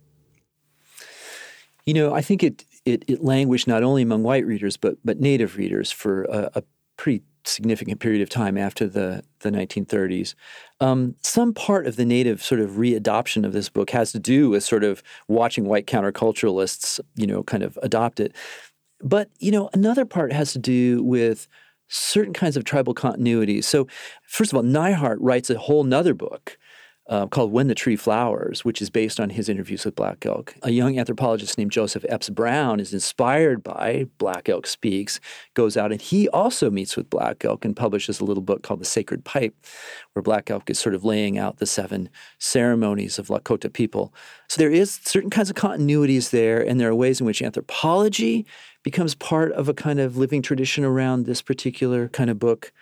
You 1.86 1.94
know, 1.94 2.12
I 2.12 2.22
think 2.22 2.42
it 2.42 2.64
it, 2.84 3.04
it 3.06 3.22
languished 3.22 3.68
not 3.68 3.84
only 3.84 4.02
among 4.02 4.24
white 4.24 4.44
readers 4.44 4.76
but 4.76 4.96
but 5.04 5.20
Native 5.20 5.56
readers 5.56 5.92
for 5.92 6.24
a, 6.24 6.50
a 6.56 6.62
pretty 6.96 7.22
significant 7.44 8.00
period 8.00 8.22
of 8.22 8.28
time 8.28 8.56
after 8.56 8.86
the, 8.86 9.22
the 9.40 9.50
1930s. 9.50 10.34
Um, 10.80 11.14
some 11.22 11.52
part 11.52 11.86
of 11.86 11.96
the 11.96 12.04
native 12.04 12.42
sort 12.42 12.60
of 12.60 12.72
readoption 12.72 13.44
of 13.44 13.52
this 13.52 13.68
book 13.68 13.90
has 13.90 14.12
to 14.12 14.18
do 14.18 14.50
with 14.50 14.62
sort 14.62 14.84
of 14.84 15.02
watching 15.28 15.64
white 15.64 15.86
counterculturalists, 15.86 17.00
you 17.16 17.26
know, 17.26 17.42
kind 17.42 17.62
of 17.62 17.78
adopt 17.82 18.20
it. 18.20 18.34
But, 19.02 19.30
you 19.38 19.50
know, 19.50 19.68
another 19.72 20.04
part 20.04 20.32
has 20.32 20.52
to 20.52 20.58
do 20.58 21.02
with 21.02 21.48
certain 21.88 22.32
kinds 22.32 22.56
of 22.56 22.64
tribal 22.64 22.94
continuities. 22.94 23.64
So, 23.64 23.86
first 24.26 24.52
of 24.52 24.56
all, 24.56 24.62
Neihardt 24.62 25.18
writes 25.20 25.50
a 25.50 25.58
whole 25.58 25.84
nother 25.84 26.14
book 26.14 26.56
uh, 27.08 27.26
called 27.26 27.52
When 27.52 27.66
the 27.66 27.74
Tree 27.74 27.96
Flowers, 27.96 28.64
which 28.64 28.80
is 28.80 28.88
based 28.88 29.18
on 29.18 29.30
his 29.30 29.48
interviews 29.48 29.84
with 29.84 29.96
Black 29.96 30.24
Elk. 30.24 30.54
A 30.62 30.70
young 30.70 30.98
anthropologist 30.98 31.58
named 31.58 31.72
Joseph 31.72 32.04
Epes 32.08 32.32
Brown 32.32 32.78
is 32.78 32.94
inspired 32.94 33.62
by 33.62 34.06
Black 34.18 34.48
Elk 34.48 34.66
Speaks, 34.66 35.18
goes 35.54 35.76
out 35.76 35.90
and 35.90 36.00
he 36.00 36.28
also 36.28 36.70
meets 36.70 36.96
with 36.96 37.10
Black 37.10 37.44
Elk 37.44 37.64
and 37.64 37.76
publishes 37.76 38.20
a 38.20 38.24
little 38.24 38.42
book 38.42 38.62
called 38.62 38.80
The 38.80 38.86
Sacred 38.86 39.24
Pipe, 39.24 39.54
where 40.12 40.22
Black 40.22 40.50
Elk 40.50 40.70
is 40.70 40.78
sort 40.78 40.94
of 40.94 41.04
laying 41.04 41.38
out 41.38 41.58
the 41.58 41.66
seven 41.66 42.08
ceremonies 42.38 43.18
of 43.18 43.26
Lakota 43.26 43.72
people. 43.72 44.14
So 44.48 44.62
there 44.62 44.70
is 44.70 45.00
certain 45.04 45.30
kinds 45.30 45.50
of 45.50 45.56
continuities 45.56 46.30
there, 46.30 46.60
and 46.60 46.80
there 46.80 46.88
are 46.88 46.94
ways 46.94 47.20
in 47.20 47.26
which 47.26 47.42
anthropology 47.42 48.46
becomes 48.82 49.14
part 49.14 49.52
of 49.52 49.68
a 49.68 49.74
kind 49.74 50.00
of 50.00 50.16
living 50.16 50.42
tradition 50.42 50.84
around 50.84 51.24
this 51.24 51.42
particular 51.42 52.08
kind 52.08 52.30
of 52.30 52.38
book. 52.38 52.72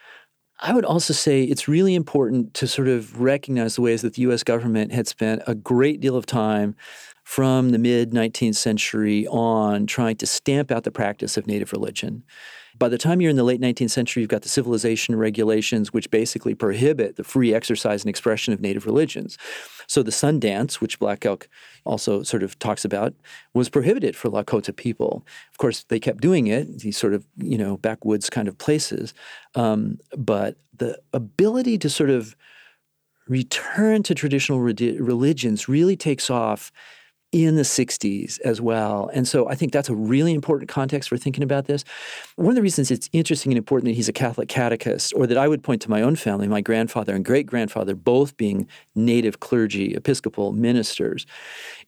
I 0.62 0.74
would 0.74 0.84
also 0.84 1.14
say 1.14 1.42
it's 1.42 1.68
really 1.68 1.94
important 1.94 2.52
to 2.54 2.66
sort 2.66 2.88
of 2.88 3.20
recognize 3.20 3.76
the 3.76 3.82
ways 3.82 4.02
that 4.02 4.14
the 4.14 4.22
US 4.22 4.42
government 4.42 4.92
had 4.92 5.08
spent 5.08 5.42
a 5.46 5.54
great 5.54 6.00
deal 6.00 6.16
of 6.16 6.26
time 6.26 6.76
from 7.24 7.70
the 7.70 7.78
mid 7.78 8.10
19th 8.10 8.56
century 8.56 9.26
on 9.28 9.86
trying 9.86 10.16
to 10.16 10.26
stamp 10.26 10.70
out 10.70 10.84
the 10.84 10.90
practice 10.90 11.36
of 11.36 11.46
native 11.46 11.72
religion. 11.72 12.24
By 12.80 12.88
the 12.88 12.98
time 12.98 13.20
you're 13.20 13.30
in 13.30 13.36
the 13.36 13.44
late 13.44 13.60
19th 13.60 13.90
century, 13.90 14.22
you've 14.22 14.30
got 14.30 14.40
the 14.40 14.48
civilization 14.48 15.14
regulations, 15.14 15.92
which 15.92 16.10
basically 16.10 16.54
prohibit 16.54 17.16
the 17.16 17.22
free 17.22 17.52
exercise 17.52 18.02
and 18.02 18.08
expression 18.08 18.54
of 18.54 18.62
native 18.62 18.86
religions. 18.86 19.36
So 19.86 20.02
the 20.02 20.10
sun 20.10 20.40
dance, 20.40 20.80
which 20.80 20.98
Black 20.98 21.26
Elk 21.26 21.46
also 21.84 22.22
sort 22.22 22.42
of 22.42 22.58
talks 22.58 22.86
about, 22.86 23.12
was 23.52 23.68
prohibited 23.68 24.16
for 24.16 24.30
Lakota 24.30 24.74
people. 24.74 25.26
Of 25.52 25.58
course, 25.58 25.84
they 25.84 26.00
kept 26.00 26.22
doing 26.22 26.46
it, 26.46 26.78
these 26.78 26.96
sort 26.96 27.12
of, 27.12 27.26
you 27.36 27.58
know, 27.58 27.76
backwoods 27.76 28.30
kind 28.30 28.48
of 28.48 28.56
places. 28.56 29.12
Um, 29.54 29.98
but 30.16 30.56
the 30.74 30.98
ability 31.12 31.76
to 31.78 31.90
sort 31.90 32.08
of 32.08 32.34
return 33.28 34.02
to 34.04 34.14
traditional 34.14 34.58
religions 34.58 35.68
really 35.68 35.96
takes 35.96 36.30
off 36.30 36.72
in 37.32 37.54
the 37.54 37.62
60s 37.62 38.40
as 38.40 38.60
well. 38.60 39.08
And 39.12 39.26
so 39.26 39.48
I 39.48 39.54
think 39.54 39.72
that's 39.72 39.88
a 39.88 39.94
really 39.94 40.34
important 40.34 40.68
context 40.68 41.08
for 41.08 41.16
thinking 41.16 41.44
about 41.44 41.66
this. 41.66 41.84
One 42.34 42.48
of 42.48 42.54
the 42.56 42.62
reasons 42.62 42.90
it's 42.90 43.08
interesting 43.12 43.52
and 43.52 43.58
important 43.58 43.86
that 43.86 43.94
he's 43.94 44.08
a 44.08 44.12
Catholic 44.12 44.48
catechist, 44.48 45.12
or 45.14 45.26
that 45.28 45.38
I 45.38 45.46
would 45.46 45.62
point 45.62 45.80
to 45.82 45.90
my 45.90 46.02
own 46.02 46.16
family, 46.16 46.48
my 46.48 46.60
grandfather 46.60 47.14
and 47.14 47.24
great 47.24 47.46
grandfather 47.46 47.94
both 47.94 48.36
being 48.36 48.66
native 48.96 49.38
clergy, 49.38 49.94
Episcopal 49.94 50.52
ministers, 50.52 51.24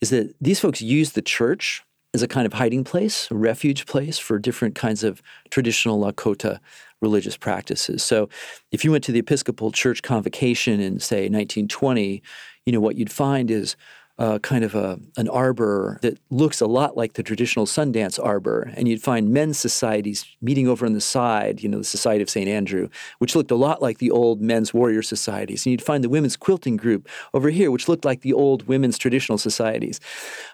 is 0.00 0.10
that 0.10 0.32
these 0.40 0.60
folks 0.60 0.80
use 0.80 1.12
the 1.12 1.22
church 1.22 1.82
as 2.14 2.22
a 2.22 2.28
kind 2.28 2.46
of 2.46 2.52
hiding 2.52 2.84
place, 2.84 3.30
a 3.30 3.34
refuge 3.34 3.86
place 3.86 4.18
for 4.18 4.38
different 4.38 4.74
kinds 4.74 5.02
of 5.02 5.22
traditional 5.50 6.00
Lakota 6.00 6.60
religious 7.00 7.36
practices. 7.36 8.02
So 8.02 8.28
if 8.70 8.84
you 8.84 8.92
went 8.92 9.02
to 9.04 9.12
the 9.12 9.18
Episcopal 9.18 9.72
Church 9.72 10.02
convocation 10.02 10.78
in, 10.78 11.00
say, 11.00 11.22
1920, 11.22 12.22
you 12.64 12.72
know, 12.72 12.80
what 12.80 12.96
you'd 12.96 13.10
find 13.10 13.50
is 13.50 13.76
uh, 14.18 14.38
kind 14.40 14.62
of 14.62 14.74
a, 14.74 15.00
an 15.16 15.28
arbor 15.28 15.98
that 16.02 16.18
looks 16.30 16.60
a 16.60 16.66
lot 16.66 16.96
like 16.96 17.14
the 17.14 17.22
traditional 17.22 17.66
Sundance 17.66 18.22
arbor. 18.22 18.70
And 18.76 18.86
you'd 18.86 19.02
find 19.02 19.30
men's 19.30 19.58
societies 19.58 20.26
meeting 20.40 20.68
over 20.68 20.84
on 20.84 20.92
the 20.92 21.00
side, 21.00 21.62
you 21.62 21.68
know, 21.68 21.78
the 21.78 21.84
Society 21.84 22.22
of 22.22 22.28
St. 22.28 22.48
Andrew, 22.48 22.88
which 23.18 23.34
looked 23.34 23.50
a 23.50 23.56
lot 23.56 23.80
like 23.80 23.98
the 23.98 24.10
old 24.10 24.40
men's 24.40 24.74
warrior 24.74 25.02
societies. 25.02 25.64
And 25.64 25.70
you'd 25.70 25.82
find 25.82 26.04
the 26.04 26.10
women's 26.10 26.36
quilting 26.36 26.76
group 26.76 27.08
over 27.32 27.48
here, 27.50 27.70
which 27.70 27.88
looked 27.88 28.04
like 28.04 28.20
the 28.20 28.34
old 28.34 28.68
women's 28.68 28.98
traditional 28.98 29.38
societies. 29.38 29.98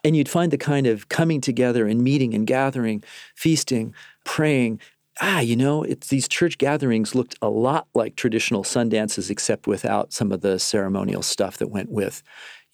And 0.05 0.17
you'd 0.17 0.29
find 0.29 0.53
the 0.53 0.59
kind 0.59 0.87
of 0.87 1.09
coming 1.09 1.41
together 1.41 1.87
and 1.87 2.03
meeting 2.03 2.35
and 2.35 2.47
gathering, 2.47 3.03
feasting, 3.35 3.93
praying, 4.25 4.81
ah, 5.21 5.41
you 5.41 5.57
know, 5.57 5.85
these 6.11 6.29
church 6.29 6.59
gatherings 6.59 7.15
looked 7.15 7.37
a 7.43 7.49
lot 7.49 7.89
like 7.95 8.15
traditional 8.15 8.63
sun 8.63 8.89
dances, 8.89 9.31
except 9.31 9.67
without 9.67 10.13
some 10.13 10.31
of 10.31 10.43
the 10.43 10.59
ceremonial 10.59 11.23
stuff 11.23 11.57
that 11.59 11.69
went 11.69 11.91
with 11.91 12.23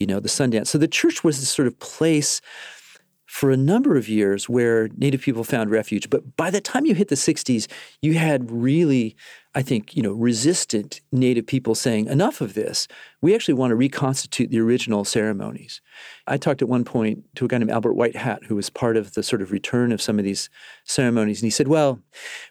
you 0.05 0.07
know, 0.14 0.21
the 0.21 0.29
Sundance. 0.29 0.67
So 0.67 0.77
the 0.77 0.87
church 0.87 1.25
was 1.25 1.40
this 1.40 1.49
sort 1.49 1.67
of 1.67 1.79
place 1.79 2.43
for 3.25 3.51
a 3.51 3.57
number 3.57 3.97
of 3.97 4.07
years 4.07 4.51
where 4.51 4.88
Native 4.99 5.23
people 5.23 5.45
found 5.45 5.71
refuge. 5.71 6.11
But 6.11 6.37
by 6.37 6.51
the 6.51 6.61
time 6.61 6.85
you 6.85 6.95
hit 6.95 7.09
the 7.09 7.14
60s, 7.14 7.67
you 8.03 8.12
had 8.12 8.51
really, 8.51 9.17
I 9.57 9.62
think, 9.62 9.97
you 9.97 10.03
know, 10.03 10.12
resistant 10.12 11.01
Native 11.12 11.47
people 11.47 11.75
saying, 11.75 12.07
enough 12.07 12.40
of 12.40 12.55
this. 12.55 12.88
We 13.23 13.35
actually 13.35 13.55
want 13.55 13.71
to 13.71 13.77
reconstitute 13.77 14.51
the 14.51 14.61
original 14.61 15.05
ceremonies. 15.05 15.81
I 16.27 16.37
talked 16.38 16.61
at 16.61 16.69
one 16.69 16.85
point 16.85 17.25
to 17.37 17.45
a 17.45 17.49
guy 17.49 17.59
named 17.59 17.71
Albert 17.71 17.95
White 17.95 18.17
Hat, 18.17 18.43
who 18.45 18.57
was 18.57 18.69
part 18.69 18.97
of 18.97 19.14
the 19.14 19.23
sort 19.23 19.43
of 19.43 19.53
return 19.53 19.93
of 19.93 20.03
some 20.03 20.19
of 20.19 20.25
these 20.25 20.51
ceremonies. 20.85 21.40
And 21.40 21.47
he 21.47 21.51
said, 21.51 21.69
well, 21.69 22.01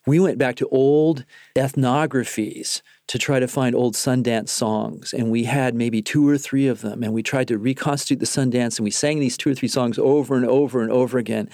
we 0.08 0.20
went 0.20 0.38
back 0.38 0.56
to 0.58 0.68
old 0.70 1.26
ethnographies 1.56 2.82
to 3.08 3.20
try 3.20 3.39
to 3.39 3.48
find 3.50 3.76
old 3.76 3.96
Sundance 3.96 4.50
songs. 4.50 5.13
And 5.13 5.30
we 5.30 5.44
had 5.44 5.76
maybe 5.76 6.02
two 6.02 6.28
or 6.28 6.38
three 6.38 6.68
of 6.68 6.82
them. 6.82 7.04
And 7.04 7.13
we 7.13 7.22
tried 7.22 7.50
to 7.50 7.58
reconstitute 7.58 8.20
the 8.20 8.26
Sundance 8.26 8.78
and 8.78 8.86
we 8.86 8.92
sang 8.92 9.20
these 9.20 9.38
two 9.38 9.52
or 9.52 9.56
three 9.56 9.68
songs 9.68 10.00
over 10.00 10.36
and 10.36 10.46
over 10.46 10.82
and 10.82 10.92
over 10.92 11.18
again. 11.18 11.50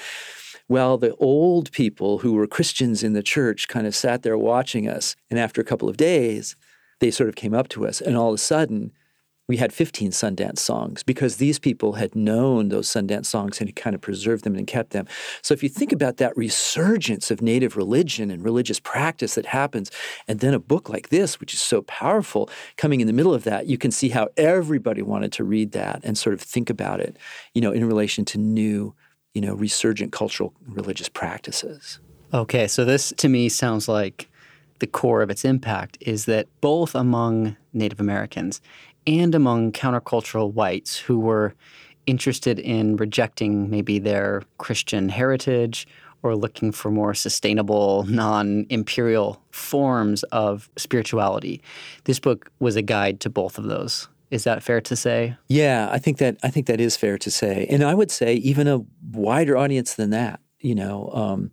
Well, 0.69 0.99
the 0.99 1.15
old 1.15 1.71
people 1.71 2.19
who 2.19 2.34
were 2.34 2.45
Christians 2.45 3.03
in 3.03 3.13
the 3.13 3.23
church 3.23 3.67
kind 3.67 3.88
of 3.88 3.95
sat 3.95 4.21
there 4.21 4.38
watching 4.38 4.88
us. 4.88 5.15
And 5.32 5.39
after 5.39 5.60
a 5.60 5.65
couple 5.65 5.89
of 5.89 5.97
days, 5.97 6.55
they 6.99 7.10
sort 7.10 7.27
of 7.27 7.36
came 7.36 7.55
up 7.55 7.69
to 7.69 7.88
us. 7.88 7.99
And 7.99 8.15
all 8.15 8.29
of 8.29 8.36
a 8.36 8.38
sudden, 8.38 8.91
we 9.47 9.58
had 9.58 9.73
15 9.73 10.12
Sundance 10.12 10.60
songs 10.60 11.01
because 11.01 11.38
these 11.38 11.58
people 11.58 11.93
had 11.93 12.15
known 12.15 12.69
those 12.69 12.88
Sundance 12.88 13.25
songs 13.25 13.60
and 13.60 13.67
had 13.67 13.75
kind 13.75 13.95
of 13.95 14.01
preserved 14.01 14.43
them 14.43 14.55
and 14.55 14.67
kept 14.67 14.91
them. 14.91 15.08
So 15.41 15.55
if 15.55 15.63
you 15.63 15.69
think 15.69 15.91
about 15.91 16.17
that 16.17 16.38
resurgence 16.38 17.32
of 17.32 17.41
Native 17.41 17.75
religion 17.75 18.29
and 18.29 18.43
religious 18.43 18.79
practice 18.79 19.34
that 19.34 19.47
happens, 19.47 19.89
and 20.27 20.39
then 20.39 20.53
a 20.53 20.60
book 20.60 20.88
like 20.88 21.10
this, 21.10 21.39
which 21.39 21.55
is 21.55 21.62
so 21.62 21.82
powerful, 21.82 22.47
coming 22.77 23.01
in 23.01 23.08
the 23.08 23.13
middle 23.13 23.34
of 23.34 23.43
that, 23.45 23.65
you 23.65 23.79
can 23.79 23.89
see 23.89 24.10
how 24.10 24.27
everybody 24.38 25.01
wanted 25.01 25.32
to 25.32 25.43
read 25.43 25.71
that 25.71 26.01
and 26.03 26.15
sort 26.15 26.36
of 26.36 26.41
think 26.41 26.69
about 26.69 26.99
it, 26.99 27.17
you 27.55 27.62
know, 27.62 27.71
in 27.71 27.84
relation 27.86 28.25
to 28.25 28.38
new, 28.38 28.93
you 29.33 29.41
know, 29.41 29.53
resurgent 29.53 30.11
cultural 30.11 30.53
religious 30.67 31.09
practices. 31.09 31.99
Okay, 32.33 32.67
so 32.67 32.85
this 32.85 33.13
to 33.17 33.29
me 33.29 33.49
sounds 33.49 33.87
like 33.87 34.29
the 34.79 34.87
core 34.87 35.21
of 35.21 35.29
its 35.29 35.45
impact 35.45 35.97
is 36.01 36.25
that 36.25 36.47
both 36.61 36.95
among 36.95 37.57
Native 37.73 37.99
Americans 37.99 38.61
and 39.05 39.35
among 39.35 39.71
countercultural 39.71 40.53
whites 40.53 40.97
who 40.97 41.19
were 41.19 41.53
interested 42.05 42.59
in 42.59 42.95
rejecting 42.95 43.69
maybe 43.69 43.99
their 43.99 44.43
Christian 44.57 45.09
heritage 45.09 45.87
or 46.21 46.35
looking 46.35 46.71
for 46.71 46.91
more 46.91 47.13
sustainable, 47.13 48.03
non 48.09 48.65
imperial 48.69 49.41
forms 49.51 50.23
of 50.23 50.69
spirituality. 50.75 51.61
This 52.03 52.19
book 52.19 52.51
was 52.59 52.75
a 52.75 52.81
guide 52.81 53.19
to 53.21 53.29
both 53.29 53.57
of 53.57 53.65
those. 53.65 54.09
Is 54.31 54.43
that 54.43 54.63
fair 54.63 54.81
to 54.81 54.95
say? 54.95 55.35
Yeah, 55.47 55.89
I 55.91 55.97
think 55.97 56.17
that 56.19 56.37
I 56.43 56.49
think 56.49 56.67
that 56.67 56.79
is 56.79 56.95
fair 56.95 57.17
to 57.17 57.31
say, 57.31 57.65
and 57.69 57.83
I 57.83 57.95
would 57.95 58.11
say 58.11 58.35
even 58.35 58.67
a 58.67 58.81
wider 59.11 59.57
audience 59.57 59.95
than 59.95 60.11
that. 60.11 60.39
You 60.59 60.75
know, 60.75 61.09
um, 61.13 61.51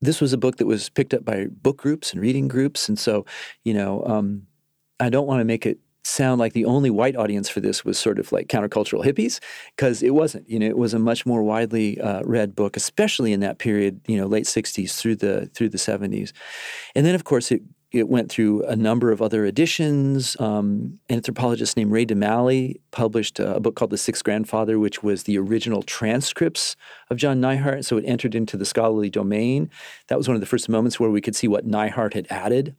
this 0.00 0.20
was 0.20 0.32
a 0.32 0.38
book 0.38 0.56
that 0.56 0.66
was 0.66 0.88
picked 0.88 1.14
up 1.14 1.24
by 1.24 1.46
book 1.50 1.76
groups 1.76 2.12
and 2.12 2.20
reading 2.20 2.48
groups, 2.48 2.88
and 2.88 2.98
so 2.98 3.26
you 3.64 3.74
know, 3.74 4.04
um, 4.06 4.46
I 4.98 5.08
don't 5.08 5.26
want 5.26 5.40
to 5.40 5.44
make 5.44 5.66
it 5.66 5.78
sound 6.06 6.38
like 6.38 6.52
the 6.52 6.64
only 6.64 6.88
white 6.88 7.16
audience 7.16 7.48
for 7.48 7.60
this 7.60 7.84
was 7.84 7.98
sort 7.98 8.18
of 8.18 8.30
like 8.30 8.46
countercultural 8.46 9.04
hippies 9.04 9.40
because 9.74 10.02
it 10.02 10.14
wasn't 10.14 10.48
you 10.48 10.58
know 10.58 10.66
it 10.66 10.78
was 10.78 10.94
a 10.94 10.98
much 10.98 11.26
more 11.26 11.42
widely 11.42 12.00
uh, 12.00 12.22
read 12.22 12.54
book 12.54 12.76
especially 12.76 13.32
in 13.32 13.40
that 13.40 13.58
period 13.58 14.00
you 14.06 14.16
know 14.16 14.26
late 14.26 14.44
60s 14.44 14.96
through 14.96 15.16
the 15.16 15.46
through 15.46 15.68
the 15.68 15.78
70s 15.78 16.32
and 16.94 17.04
then 17.04 17.16
of 17.16 17.24
course 17.24 17.50
it 17.50 17.60
it 17.92 18.08
went 18.08 18.30
through 18.30 18.64
a 18.64 18.76
number 18.76 19.12
of 19.12 19.22
other 19.22 19.44
editions. 19.44 20.36
Um, 20.40 20.98
an 21.08 21.16
anthropologist 21.16 21.76
named 21.76 21.92
Ray 21.92 22.04
DeMallie 22.04 22.80
published 22.90 23.38
a 23.38 23.60
book 23.60 23.76
called 23.76 23.90
The 23.90 23.98
Sixth 23.98 24.24
Grandfather, 24.24 24.78
which 24.78 25.02
was 25.02 25.22
the 25.22 25.38
original 25.38 25.82
transcripts 25.82 26.76
of 27.10 27.16
John 27.16 27.40
Neihardt. 27.40 27.84
So 27.84 27.96
it 27.96 28.04
entered 28.04 28.34
into 28.34 28.56
the 28.56 28.64
scholarly 28.64 29.10
domain. 29.10 29.70
That 30.08 30.18
was 30.18 30.28
one 30.28 30.34
of 30.34 30.40
the 30.40 30.46
first 30.46 30.68
moments 30.68 30.98
where 30.98 31.10
we 31.10 31.20
could 31.20 31.36
see 31.36 31.48
what 31.48 31.66
Neihardt 31.66 32.14
had 32.14 32.26
added 32.28 32.74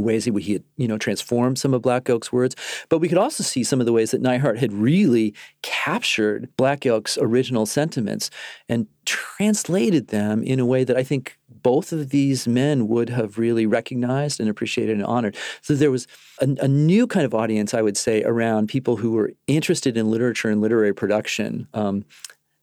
ways 0.00 0.24
that 0.24 0.38
he 0.38 0.54
had, 0.54 0.64
you 0.76 0.88
know, 0.88 0.98
transformed 0.98 1.58
some 1.58 1.74
of 1.74 1.82
Black 1.82 2.08
Elk's 2.08 2.32
words. 2.32 2.56
But 2.88 2.98
we 2.98 3.08
could 3.08 3.18
also 3.18 3.42
see 3.42 3.64
some 3.64 3.80
of 3.80 3.86
the 3.86 3.92
ways 3.92 4.10
that 4.10 4.22
Neihardt 4.22 4.58
had 4.58 4.72
really 4.72 5.34
captured 5.62 6.48
Black 6.56 6.86
Elk's 6.86 7.18
original 7.18 7.66
sentiments 7.66 8.30
and 8.68 8.86
translated 9.04 10.08
them 10.08 10.42
in 10.42 10.60
a 10.60 10.66
way 10.66 10.84
that 10.84 10.96
I 10.96 11.02
think 11.02 11.38
both 11.62 11.92
of 11.92 12.10
these 12.10 12.46
men 12.46 12.88
would 12.88 13.08
have 13.08 13.38
really 13.38 13.66
recognized 13.66 14.40
and 14.40 14.48
appreciated 14.48 14.96
and 14.96 15.04
honored. 15.04 15.36
So 15.62 15.74
there 15.74 15.90
was 15.90 16.06
a, 16.40 16.48
a 16.60 16.68
new 16.68 17.06
kind 17.06 17.24
of 17.24 17.34
audience, 17.34 17.74
I 17.74 17.82
would 17.82 17.96
say, 17.96 18.22
around 18.22 18.68
people 18.68 18.96
who 18.96 19.12
were 19.12 19.32
interested 19.46 19.96
in 19.96 20.10
literature 20.10 20.50
and 20.50 20.60
literary 20.60 20.94
production. 20.94 21.66
Um, 21.74 22.04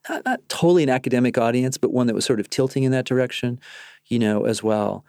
not, 0.10 0.26
not 0.26 0.50
totally 0.50 0.84
an 0.84 0.90
academic 0.90 1.38
audience, 1.38 1.78
but 1.78 1.92
one 1.92 2.08
that 2.08 2.16
was 2.16 2.26
sort 2.26 2.40
of 2.40 2.50
tilting 2.50 2.84
in 2.84 2.92
that 2.92 3.06
direction, 3.06 3.60
you 4.08 4.20
know, 4.20 4.46
as 4.46 4.64
well. 4.64 5.06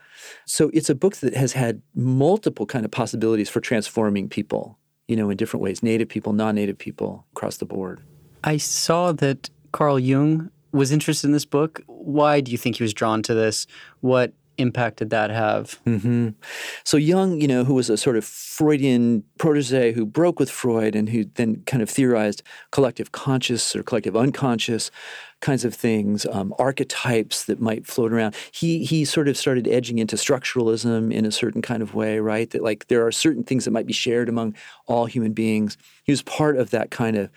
So 0.46 0.70
it's 0.72 0.90
a 0.90 0.94
book 0.94 1.16
that 1.16 1.34
has 1.34 1.52
had 1.52 1.82
multiple 1.94 2.66
kind 2.66 2.84
of 2.84 2.90
possibilities 2.90 3.48
for 3.48 3.60
transforming 3.60 4.28
people, 4.28 4.78
you 5.08 5.16
know, 5.16 5.30
in 5.30 5.36
different 5.36 5.62
ways, 5.62 5.82
native 5.82 6.08
people, 6.08 6.32
non-native 6.32 6.78
people 6.78 7.26
across 7.32 7.56
the 7.58 7.66
board. 7.66 8.02
I 8.44 8.56
saw 8.56 9.12
that 9.12 9.50
Carl 9.72 9.98
Jung 9.98 10.50
was 10.72 10.90
interested 10.90 11.26
in 11.26 11.32
this 11.32 11.44
book. 11.44 11.82
Why 11.86 12.40
do 12.40 12.50
you 12.50 12.58
think 12.58 12.76
he 12.76 12.82
was 12.82 12.94
drawn 12.94 13.22
to 13.24 13.34
this? 13.34 13.66
What 14.00 14.32
impact 14.58 14.98
did 14.98 15.10
that 15.10 15.30
have? 15.30 15.80
Mm-hmm. 15.86 16.30
So 16.84 16.96
Jung, 16.96 17.40
you 17.40 17.48
know, 17.48 17.64
who 17.64 17.74
was 17.74 17.90
a 17.90 17.96
sort 17.96 18.16
of 18.16 18.24
Freudian 18.24 19.24
protege 19.38 19.92
who 19.92 20.04
broke 20.04 20.38
with 20.38 20.50
Freud 20.50 20.94
and 20.94 21.08
who 21.08 21.24
then 21.34 21.62
kind 21.66 21.82
of 21.82 21.90
theorized 21.90 22.42
collective 22.70 23.12
conscious 23.12 23.74
or 23.74 23.82
collective 23.82 24.16
unconscious, 24.16 24.90
kinds 25.42 25.64
of 25.64 25.74
things, 25.74 26.24
um, 26.26 26.54
archetypes 26.58 27.44
that 27.44 27.60
might 27.60 27.86
float 27.86 28.12
around. 28.12 28.34
He 28.52 28.84
he 28.84 29.04
sort 29.04 29.28
of 29.28 29.36
started 29.36 29.68
edging 29.68 29.98
into 29.98 30.16
structuralism 30.16 31.12
in 31.12 31.26
a 31.26 31.32
certain 31.32 31.60
kind 31.60 31.82
of 31.82 31.94
way, 31.94 32.18
right? 32.18 32.48
That 32.50 32.62
like 32.62 32.88
there 32.88 33.06
are 33.06 33.12
certain 33.12 33.44
things 33.44 33.66
that 33.66 33.72
might 33.72 33.86
be 33.86 33.92
shared 33.92 34.28
among 34.28 34.54
all 34.86 35.06
human 35.06 35.32
beings. 35.32 35.76
He 36.04 36.12
was 36.12 36.22
part 36.22 36.56
of 36.56 36.70
that 36.70 36.90
kind 36.90 37.16
of 37.16 37.30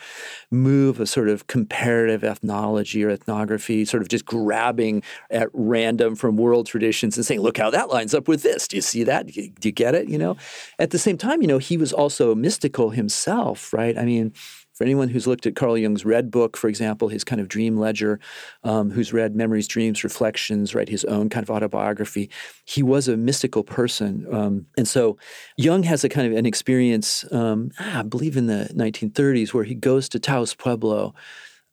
move 0.51 0.99
of 0.99 1.09
sort 1.09 1.29
of 1.29 1.47
comparative 1.47 2.23
ethnology 2.23 3.03
or 3.03 3.09
ethnography, 3.09 3.85
sort 3.85 4.01
of 4.01 4.09
just 4.09 4.25
grabbing 4.25 5.03
at 5.29 5.49
random 5.53 6.15
from 6.15 6.37
world 6.37 6.67
traditions 6.67 7.17
and 7.17 7.25
saying, 7.25 7.41
"Look 7.41 7.57
how 7.57 7.69
that 7.71 7.89
lines 7.89 8.13
up 8.13 8.27
with 8.27 8.43
this. 8.43 8.67
Do 8.67 8.77
you 8.77 8.81
see 8.81 9.03
that? 9.03 9.27
Do 9.27 9.41
you, 9.41 9.49
do 9.59 9.67
you 9.67 9.73
get 9.73 9.95
it?" 9.95 10.07
You 10.07 10.17
know. 10.17 10.37
At 10.79 10.91
the 10.91 10.99
same 10.99 11.17
time, 11.17 11.41
you 11.41 11.47
know, 11.47 11.57
he 11.57 11.77
was 11.77 11.91
also 11.91 12.35
mystical 12.35 12.91
himself, 12.91 13.73
right? 13.73 13.97
I 13.97 14.05
mean 14.05 14.33
For 14.75 14.83
anyone 14.83 15.07
who's 15.07 15.25
looked 15.25 15.45
at 15.45 15.55
Carl 15.55 15.77
Jung's 15.77 16.03
Red 16.03 16.29
Book, 16.29 16.57
for 16.57 16.67
example, 16.67 17.07
his 17.07 17.23
kind 17.23 17.39
of 17.39 17.47
dream 17.47 17.77
ledger, 17.77 18.19
um, 18.65 18.91
who's 18.91 19.13
read 19.13 19.33
Memories, 19.33 19.69
Dreams, 19.69 20.03
Reflections, 20.03 20.75
right, 20.75 20.89
his 20.89 21.05
own 21.05 21.29
kind 21.29 21.43
of 21.43 21.49
autobiography, 21.49 22.29
he 22.65 22.83
was 22.83 23.07
a 23.07 23.15
mystical 23.15 23.63
person. 23.63 24.27
Um, 24.33 24.65
and 24.77 24.85
so 24.85 25.17
Jung 25.55 25.83
has 25.83 26.03
a 26.03 26.09
kind 26.09 26.29
of 26.29 26.37
an 26.37 26.45
experience, 26.45 27.25
um, 27.31 27.71
ah, 27.79 27.99
I 27.99 28.03
believe 28.03 28.35
in 28.35 28.47
the 28.47 28.69
1930s, 28.75 29.53
where 29.53 29.63
he 29.63 29.75
goes 29.75 30.09
to 30.09 30.19
Taos 30.19 30.53
Pueblo 30.53 31.15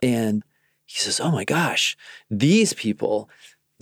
and 0.00 0.44
he 0.86 1.00
says, 1.00 1.20
Oh 1.20 1.30
my 1.30 1.44
gosh, 1.44 1.96
these 2.30 2.72
people, 2.72 3.28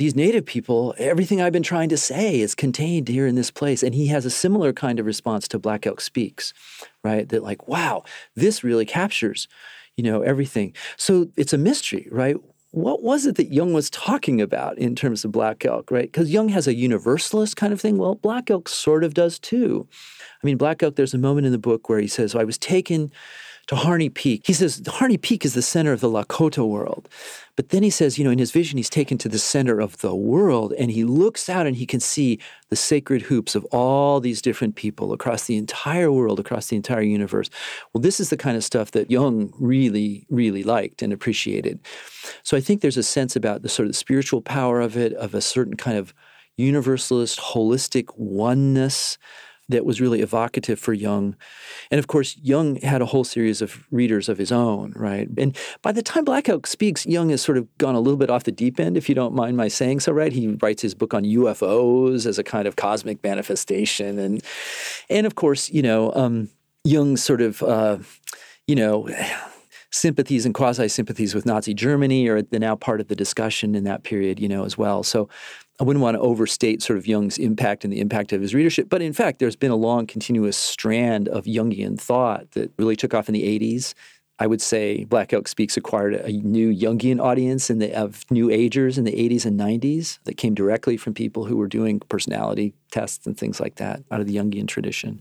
these 0.00 0.16
native 0.16 0.46
people, 0.46 0.94
everything 0.96 1.42
I've 1.42 1.52
been 1.52 1.62
trying 1.62 1.90
to 1.90 1.98
say 1.98 2.40
is 2.40 2.54
contained 2.54 3.06
here 3.06 3.26
in 3.26 3.34
this 3.34 3.50
place. 3.50 3.82
And 3.82 3.94
he 3.94 4.06
has 4.06 4.24
a 4.24 4.30
similar 4.30 4.72
kind 4.72 4.98
of 4.98 5.04
response 5.04 5.46
to 5.48 5.58
Black 5.58 5.86
Elk 5.86 6.00
Speaks, 6.00 6.54
right? 7.04 7.28
That, 7.28 7.42
like, 7.42 7.68
wow, 7.68 8.04
this 8.34 8.64
really 8.64 8.86
captures, 8.86 9.46
you 9.98 10.02
know, 10.02 10.22
everything. 10.22 10.74
So 10.96 11.28
it's 11.36 11.52
a 11.52 11.58
mystery, 11.58 12.08
right? 12.10 12.34
What 12.70 13.02
was 13.02 13.26
it 13.26 13.34
that 13.34 13.52
Jung 13.52 13.74
was 13.74 13.90
talking 13.90 14.40
about 14.40 14.78
in 14.78 14.96
terms 14.96 15.22
of 15.22 15.32
Black 15.32 15.66
Elk, 15.66 15.90
right? 15.90 16.10
Because 16.10 16.30
Jung 16.30 16.48
has 16.48 16.66
a 16.66 16.74
universalist 16.74 17.58
kind 17.58 17.74
of 17.74 17.80
thing. 17.80 17.98
Well, 17.98 18.14
Black 18.14 18.50
Elk 18.50 18.70
sort 18.70 19.04
of 19.04 19.12
does 19.12 19.38
too. 19.38 19.86
I 20.42 20.46
mean, 20.46 20.56
Black 20.56 20.82
Elk, 20.82 20.96
there's 20.96 21.12
a 21.12 21.18
moment 21.18 21.44
in 21.44 21.52
the 21.52 21.58
book 21.58 21.90
where 21.90 22.00
he 22.00 22.08
says, 22.08 22.34
I 22.34 22.44
was 22.44 22.56
taken 22.56 23.12
to 23.70 23.76
Harney 23.76 24.09
Peak. 24.09 24.42
He 24.48 24.52
says 24.52 24.83
Harney 24.85 25.16
Peak 25.16 25.44
is 25.44 25.54
the 25.54 25.62
center 25.62 25.92
of 25.92 26.00
the 26.00 26.09
Lakota 26.09 26.68
world. 26.68 27.09
But 27.54 27.68
then 27.68 27.85
he 27.85 27.90
says, 27.90 28.18
you 28.18 28.24
know, 28.24 28.33
in 28.33 28.40
his 28.40 28.50
vision, 28.50 28.78
he's 28.78 28.90
taken 28.90 29.16
to 29.18 29.28
the 29.28 29.38
center 29.38 29.78
of 29.78 29.98
the 29.98 30.12
world 30.12 30.72
and 30.76 30.90
he 30.90 31.04
looks 31.04 31.48
out 31.48 31.68
and 31.68 31.76
he 31.76 31.87
can 31.87 32.00
see 32.00 32.40
the 32.70 32.74
sacred 32.74 33.22
hoops 33.22 33.54
of 33.54 33.64
all 33.66 34.18
these 34.18 34.42
different 34.42 34.74
people 34.74 35.12
across 35.12 35.44
the 35.44 35.56
entire 35.56 36.11
world, 36.11 36.40
across 36.40 36.66
the 36.66 36.74
entire 36.74 37.02
universe. 37.02 37.48
Well, 37.92 38.02
this 38.02 38.18
is 38.18 38.28
the 38.30 38.37
kind 38.37 38.56
of 38.56 38.64
stuff 38.64 38.90
that 38.90 39.09
Jung 39.09 39.52
really, 39.61 40.26
really 40.30 40.64
liked 40.64 41.00
and 41.00 41.12
appreciated. 41.12 41.78
So 42.42 42.56
I 42.56 42.61
think 42.61 42.80
there's 42.80 42.96
a 42.96 43.04
sense 43.04 43.37
about 43.37 43.62
the 43.62 43.68
sort 43.68 43.87
of 43.87 43.94
spiritual 43.94 44.42
power 44.42 44.80
of 44.80 44.96
it, 44.96 45.12
of 45.12 45.33
a 45.33 45.40
certain 45.40 45.76
kind 45.76 45.96
of 45.96 46.12
universalist, 46.56 47.38
holistic 47.38 48.06
oneness 48.16 49.16
that 49.70 49.85
was 49.85 50.00
really 50.00 50.20
evocative 50.20 50.78
for 50.78 50.92
Jung. 50.92 51.37
And 51.90 51.98
of 51.98 52.06
course, 52.06 52.37
Jung 52.42 52.76
had 52.76 53.02
a 53.02 53.06
whole 53.06 53.24
series 53.24 53.62
of 53.62 53.87
readers 53.90 54.28
of 54.28 54.38
his 54.38 54.52
own, 54.52 54.92
right? 54.96 55.28
And 55.38 55.56
by 55.83 55.92
the 55.92 56.02
time 56.02 56.24
Black 56.24 56.48
Elk 56.48 56.66
speaks, 56.66 57.06
Jung 57.06 57.30
has 57.30 57.40
sort 57.40 57.59
of 57.59 57.66
gone 57.78 57.94
a 57.94 58.00
little 58.00 58.18
bit 58.18 58.30
off 58.30 58.44
the 58.44 58.52
deep 58.52 58.78
end, 58.78 58.96
if 58.96 59.09
you 59.09 59.14
don't 59.14 59.35
mind 59.35 59.56
my 59.56 59.68
saying 59.68 60.00
so, 60.00 60.12
right? 60.12 60.33
He 60.33 60.48
writes 60.61 60.83
his 60.83 60.94
book 60.94 61.14
on 61.14 61.24
UFOs 61.24 62.26
as 62.26 62.38
a 62.38 62.44
kind 62.44 62.66
of 62.66 62.76
cosmic 62.76 63.22
manifestation. 63.22 64.18
And, 64.18 64.42
and 65.09 65.26
of 65.26 65.35
course, 65.35 65.70
you 65.70 65.83
know, 65.83 66.12
um, 66.14 66.50
Jung's 66.85 67.22
sort 67.22 67.40
of, 67.40 67.62
uh, 67.62 67.98
you 68.66 68.76
know, 68.76 69.09
sympathies 69.90 70.44
and 70.44 70.55
quasi 70.55 70.88
sympathies 70.88 71.35
with 71.35 71.46
Nazi 71.46 71.74
Germany 71.74 72.29
are 72.29 72.42
now 72.53 72.76
part 72.76 73.00
of 73.00 73.09
the 73.09 73.16
discussion 73.16 73.74
in 73.74 73.85
that 73.85 74.03
period, 74.05 74.38
you 74.38 74.48
know, 74.48 74.64
as 74.64 74.79
well. 74.79 75.03
So 75.03 75.29
I 75.81 75.85
wouldn't 75.85 76.03
want 76.03 76.16
to 76.16 76.20
overstate 76.20 76.83
sort 76.83 76.98
of 76.98 77.07
Jung's 77.07 77.38
impact 77.38 77.85
and 77.85 77.92
the 77.92 78.00
impact 78.00 78.33
of 78.33 78.40
his 78.40 78.55
readership. 78.55 78.88
But 78.88 79.03
in 79.03 79.12
fact, 79.12 79.38
there's 79.38 79.57
been 79.57 79.70
a 79.70 79.76
long, 79.76 80.07
continuous 80.07 80.57
strand 80.57 81.29
of 81.29 81.44
Jungian 81.44 81.98
thought 81.98 82.50
that 82.53 82.70
really 82.79 82.96
took 82.96 83.14
off 83.14 83.29
in 83.29 83.33
the 83.33 83.59
80s. 83.59 83.94
I 84.38 84.46
would 84.46 84.62
say 84.62 85.05
Black 85.05 85.33
Elk 85.33 85.48
Speaks 85.48 85.76
acquired 85.76 86.14
a 86.14 86.33
new 86.33 86.74
Jungian 86.74 87.20
audience 87.20 87.68
in 87.68 87.79
the, 87.79 87.94
of 87.94 88.24
new 88.31 88.50
agers 88.50 88.96
in 88.96 89.05
the 89.05 89.12
80s 89.12 89.44
and 89.44 89.59
90s 89.59 90.18
that 90.24 90.37
came 90.37 90.55
directly 90.55 90.96
from 90.96 91.14
people 91.14 91.44
who 91.44 91.57
were 91.57 91.68
doing 91.68 92.00
personality 92.09 92.74
tests 92.90 93.26
and 93.26 93.37
things 93.37 93.61
like 93.61 93.76
that 93.76 94.03
out 94.11 94.20
of 94.20 94.26
the 94.26 94.37
Jungian 94.37 94.66
tradition. 94.66 95.20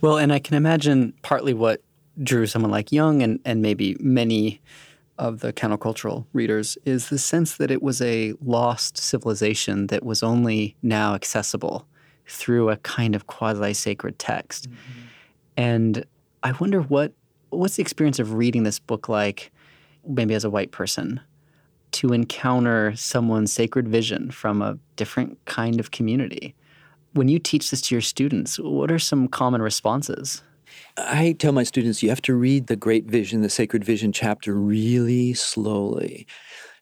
Well, 0.00 0.18
and 0.18 0.32
I 0.32 0.38
can 0.38 0.54
imagine 0.54 1.14
partly 1.22 1.54
what 1.54 1.82
drew 2.22 2.46
someone 2.46 2.70
like 2.70 2.92
Jung 2.92 3.22
and, 3.22 3.40
and 3.44 3.62
maybe 3.62 3.96
many 4.00 4.60
of 5.18 5.40
the 5.40 5.52
countercultural 5.52 6.26
readers 6.32 6.76
is 6.84 7.08
the 7.08 7.18
sense 7.18 7.56
that 7.56 7.70
it 7.70 7.82
was 7.82 8.00
a 8.00 8.34
lost 8.42 8.96
civilization 8.98 9.86
that 9.88 10.04
was 10.04 10.22
only 10.22 10.76
now 10.82 11.14
accessible 11.14 11.86
through 12.26 12.70
a 12.70 12.76
kind 12.78 13.14
of 13.14 13.26
quasi 13.26 13.74
sacred 13.74 14.18
text. 14.18 14.68
Mm-hmm. 14.68 15.00
And 15.56 16.04
I 16.42 16.52
wonder 16.52 16.80
what 16.80 17.12
what's 17.50 17.76
the 17.76 17.82
experience 17.82 18.18
of 18.18 18.32
reading 18.32 18.62
this 18.62 18.78
book 18.78 19.08
like, 19.08 19.52
maybe 20.06 20.34
as 20.34 20.44
a 20.44 20.50
white 20.50 20.72
person, 20.72 21.20
to 21.92 22.12
encounter 22.12 22.96
someone's 22.96 23.52
sacred 23.52 23.86
vision 23.86 24.30
from 24.30 24.62
a 24.62 24.78
different 24.96 25.38
kind 25.44 25.78
of 25.78 25.90
community. 25.90 26.54
When 27.12 27.28
you 27.28 27.38
teach 27.38 27.70
this 27.70 27.82
to 27.82 27.94
your 27.94 28.00
students, 28.00 28.58
what 28.58 28.90
are 28.90 28.98
some 28.98 29.28
common 29.28 29.60
responses? 29.60 30.42
I 30.96 31.34
tell 31.38 31.52
my 31.52 31.62
students 31.62 32.02
you 32.02 32.08
have 32.08 32.22
to 32.22 32.34
read 32.34 32.66
the 32.66 32.76
Great 32.76 33.06
Vision, 33.06 33.42
the 33.42 33.50
Sacred 33.50 33.84
Vision 33.84 34.12
chapter 34.12 34.54
really 34.54 35.34
slowly. 35.34 36.26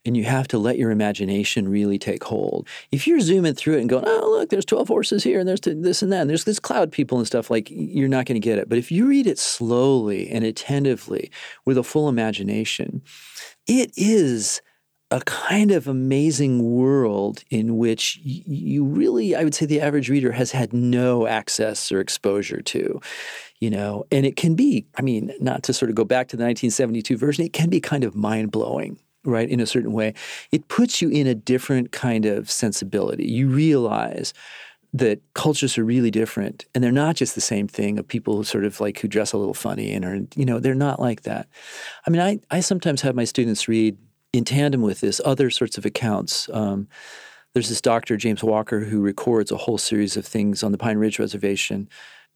And 0.06 0.16
you 0.16 0.24
have 0.24 0.48
to 0.48 0.58
let 0.58 0.78
your 0.78 0.90
imagination 0.90 1.68
really 1.68 1.98
take 1.98 2.24
hold. 2.24 2.66
If 2.90 3.06
you're 3.06 3.20
zooming 3.20 3.52
through 3.52 3.76
it 3.76 3.80
and 3.80 3.88
going, 3.90 4.04
oh, 4.06 4.30
look, 4.30 4.48
there's 4.48 4.64
12 4.64 4.88
horses 4.88 5.22
here 5.22 5.38
and 5.38 5.46
there's 5.46 5.60
this 5.60 6.00
and 6.00 6.10
that, 6.10 6.22
and 6.22 6.30
there's 6.30 6.44
this 6.44 6.58
cloud 6.58 6.90
people 6.90 7.18
and 7.18 7.26
stuff, 7.26 7.50
like 7.50 7.68
you're 7.70 8.08
not 8.08 8.24
going 8.24 8.40
to 8.40 8.44
get 8.44 8.58
it. 8.58 8.68
But 8.68 8.78
if 8.78 8.90
you 8.90 9.06
read 9.06 9.26
it 9.26 9.38
slowly 9.38 10.30
and 10.30 10.42
attentively 10.42 11.30
with 11.66 11.76
a 11.76 11.82
full 11.82 12.08
imagination, 12.08 13.02
it 13.66 13.92
is 13.94 14.62
a 15.10 15.20
kind 15.22 15.70
of 15.70 15.88
amazing 15.88 16.62
world 16.62 17.42
in 17.50 17.76
which 17.76 18.20
you 18.22 18.84
really, 18.84 19.34
I 19.34 19.44
would 19.44 19.54
say, 19.54 19.66
the 19.66 19.80
average 19.80 20.08
reader 20.08 20.32
has 20.32 20.52
had 20.52 20.72
no 20.72 21.26
access 21.26 21.90
or 21.90 22.00
exposure 22.00 22.62
to 22.62 23.00
you 23.60 23.70
know, 23.70 24.04
and 24.10 24.24
it 24.24 24.36
can 24.36 24.54
be, 24.54 24.86
I 24.96 25.02
mean, 25.02 25.32
not 25.38 25.62
to 25.64 25.74
sort 25.74 25.90
of 25.90 25.94
go 25.94 26.04
back 26.04 26.28
to 26.28 26.36
the 26.36 26.44
1972 26.44 27.16
version, 27.16 27.44
it 27.44 27.52
can 27.52 27.68
be 27.68 27.80
kind 27.80 28.04
of 28.04 28.14
mind 28.14 28.50
blowing, 28.50 28.98
right, 29.24 29.48
in 29.48 29.60
a 29.60 29.66
certain 29.66 29.92
way. 29.92 30.14
It 30.50 30.68
puts 30.68 31.02
you 31.02 31.10
in 31.10 31.26
a 31.26 31.34
different 31.34 31.92
kind 31.92 32.24
of 32.24 32.50
sensibility. 32.50 33.26
You 33.26 33.48
realize 33.48 34.32
that 34.92 35.20
cultures 35.34 35.78
are 35.78 35.84
really 35.84 36.10
different 36.10 36.64
and 36.74 36.82
they're 36.82 36.90
not 36.90 37.14
just 37.14 37.36
the 37.36 37.40
same 37.40 37.68
thing 37.68 37.98
of 37.98 38.08
people 38.08 38.36
who 38.36 38.42
sort 38.42 38.64
of 38.64 38.80
like 38.80 38.98
who 38.98 39.06
dress 39.06 39.32
a 39.32 39.38
little 39.38 39.54
funny 39.54 39.92
and 39.92 40.04
are, 40.04 40.18
you 40.34 40.44
know, 40.44 40.58
they're 40.58 40.74
not 40.74 40.98
like 40.98 41.22
that. 41.22 41.46
I 42.06 42.10
mean, 42.10 42.20
I, 42.20 42.40
I 42.50 42.60
sometimes 42.60 43.02
have 43.02 43.14
my 43.14 43.24
students 43.24 43.68
read 43.68 43.96
in 44.32 44.44
tandem 44.44 44.82
with 44.82 45.00
this 45.00 45.20
other 45.24 45.50
sorts 45.50 45.78
of 45.78 45.84
accounts. 45.84 46.48
Um, 46.52 46.88
there's 47.52 47.68
this 47.68 47.80
doctor, 47.80 48.16
James 48.16 48.42
Walker, 48.42 48.80
who 48.80 49.00
records 49.00 49.52
a 49.52 49.56
whole 49.56 49.78
series 49.78 50.16
of 50.16 50.24
things 50.24 50.62
on 50.62 50.72
the 50.72 50.78
Pine 50.78 50.98
Ridge 50.98 51.18
Reservation 51.18 51.88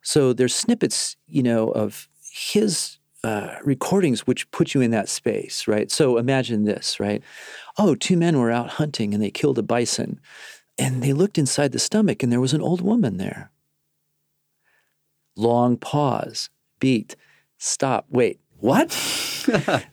so 0.05 0.33
there's 0.33 0.55
snippets, 0.55 1.17
you 1.27 1.43
know, 1.43 1.71
of 1.71 2.09
his 2.31 2.99
uh, 3.25 3.57
recordings 3.65 4.27
which 4.27 4.51
put 4.51 4.75
you 4.75 4.83
in 4.83 4.91
that 4.91 5.09
space, 5.09 5.67
right? 5.67 5.91
So 5.91 6.19
imagine 6.19 6.65
this, 6.65 7.01
right? 7.01 7.23
Oh, 7.79 7.95
two 7.95 8.17
men 8.19 8.39
were 8.39 8.51
out 8.51 8.69
hunting 8.69 9.15
and 9.15 9.23
they 9.23 9.31
killed 9.31 9.59
a 9.59 9.63
bison, 9.63 10.21
and 10.79 11.03
they 11.03 11.15
looked 11.15 11.39
inside 11.39 11.73
the 11.73 11.79
stomach 11.79 12.23
and 12.23 12.31
there 12.31 12.41
was 12.41 12.53
an 12.53 12.61
old 12.61 12.83
woman 12.83 13.17
there. 13.17 13.51
Long 15.37 15.79
pause, 15.79 16.51
beat, 16.81 17.17
stop, 17.57 18.05
wait, 18.11 18.41
what? 18.59 18.93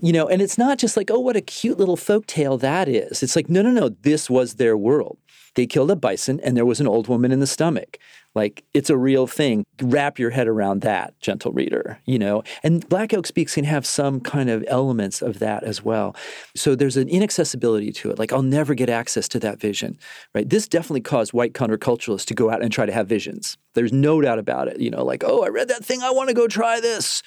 you 0.00 0.12
know, 0.12 0.28
and 0.28 0.40
it's 0.40 0.56
not 0.56 0.78
just 0.78 0.96
like, 0.96 1.10
oh, 1.10 1.20
what 1.20 1.36
a 1.36 1.42
cute 1.42 1.78
little 1.78 1.96
folk 1.96 2.26
tale 2.26 2.56
that 2.58 2.88
is. 2.88 3.22
It's 3.22 3.36
like, 3.36 3.50
no, 3.50 3.60
no, 3.60 3.70
no, 3.70 3.90
this 3.90 4.30
was 4.30 4.54
their 4.54 4.76
world. 4.76 5.18
They 5.54 5.66
killed 5.66 5.90
a 5.90 5.96
bison 5.96 6.40
and 6.40 6.56
there 6.56 6.66
was 6.66 6.80
an 6.80 6.86
old 6.86 7.08
woman 7.08 7.32
in 7.32 7.40
the 7.40 7.46
stomach. 7.46 7.98
Like 8.34 8.64
it's 8.72 8.88
a 8.88 8.96
real 8.96 9.26
thing. 9.26 9.64
Wrap 9.82 10.18
your 10.18 10.30
head 10.30 10.48
around 10.48 10.80
that, 10.82 11.18
gentle 11.20 11.52
reader, 11.52 11.98
you 12.06 12.18
know. 12.18 12.42
And 12.62 12.88
Black 12.88 13.12
Elk 13.12 13.26
Speaks 13.26 13.54
can 13.54 13.64
have 13.64 13.84
some 13.84 14.20
kind 14.20 14.48
of 14.48 14.64
elements 14.68 15.20
of 15.20 15.38
that 15.40 15.64
as 15.64 15.84
well. 15.84 16.16
So 16.56 16.74
there's 16.74 16.96
an 16.96 17.08
inaccessibility 17.08 17.92
to 17.92 18.10
it. 18.10 18.18
Like 18.18 18.32
I'll 18.32 18.42
never 18.42 18.74
get 18.74 18.88
access 18.88 19.28
to 19.28 19.40
that 19.40 19.60
vision, 19.60 19.98
right? 20.34 20.48
This 20.48 20.66
definitely 20.66 21.02
caused 21.02 21.34
white 21.34 21.52
counterculturalists 21.52 22.26
to 22.26 22.34
go 22.34 22.50
out 22.50 22.62
and 22.62 22.72
try 22.72 22.86
to 22.86 22.92
have 22.92 23.06
visions. 23.06 23.58
There's 23.74 23.92
no 23.92 24.20
doubt 24.20 24.38
about 24.38 24.68
it. 24.68 24.80
You 24.80 24.90
know, 24.90 25.04
like, 25.04 25.24
oh, 25.24 25.44
I 25.44 25.48
read 25.48 25.68
that 25.68 25.84
thing, 25.84 26.02
I 26.02 26.10
want 26.10 26.28
to 26.28 26.34
go 26.34 26.48
try 26.48 26.80
this. 26.80 27.22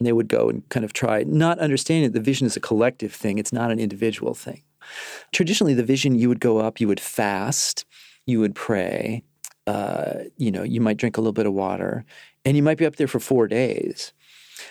And 0.00 0.06
they 0.06 0.12
would 0.12 0.28
go 0.28 0.48
and 0.48 0.68
kind 0.70 0.84
of 0.84 0.92
try, 0.92 1.22
not 1.24 1.58
understanding 1.60 2.10
that 2.10 2.18
the 2.18 2.24
vision 2.24 2.46
is 2.46 2.56
a 2.56 2.60
collective 2.60 3.12
thing, 3.12 3.38
it's 3.38 3.52
not 3.52 3.70
an 3.70 3.78
individual 3.78 4.34
thing. 4.34 4.62
Traditionally, 5.32 5.74
the 5.74 5.84
vision 5.84 6.18
you 6.18 6.28
would 6.28 6.40
go 6.40 6.58
up, 6.58 6.80
you 6.80 6.88
would 6.88 7.00
fast, 7.00 7.84
you 8.26 8.40
would 8.40 8.54
pray, 8.54 9.22
uh, 9.66 10.24
you 10.36 10.50
know, 10.50 10.62
you 10.62 10.80
might 10.80 10.96
drink 10.96 11.16
a 11.16 11.20
little 11.20 11.32
bit 11.32 11.46
of 11.46 11.52
water, 11.52 12.04
and 12.44 12.56
you 12.56 12.62
might 12.62 12.78
be 12.78 12.86
up 12.86 12.96
there 12.96 13.08
for 13.08 13.20
four 13.20 13.46
days. 13.46 14.12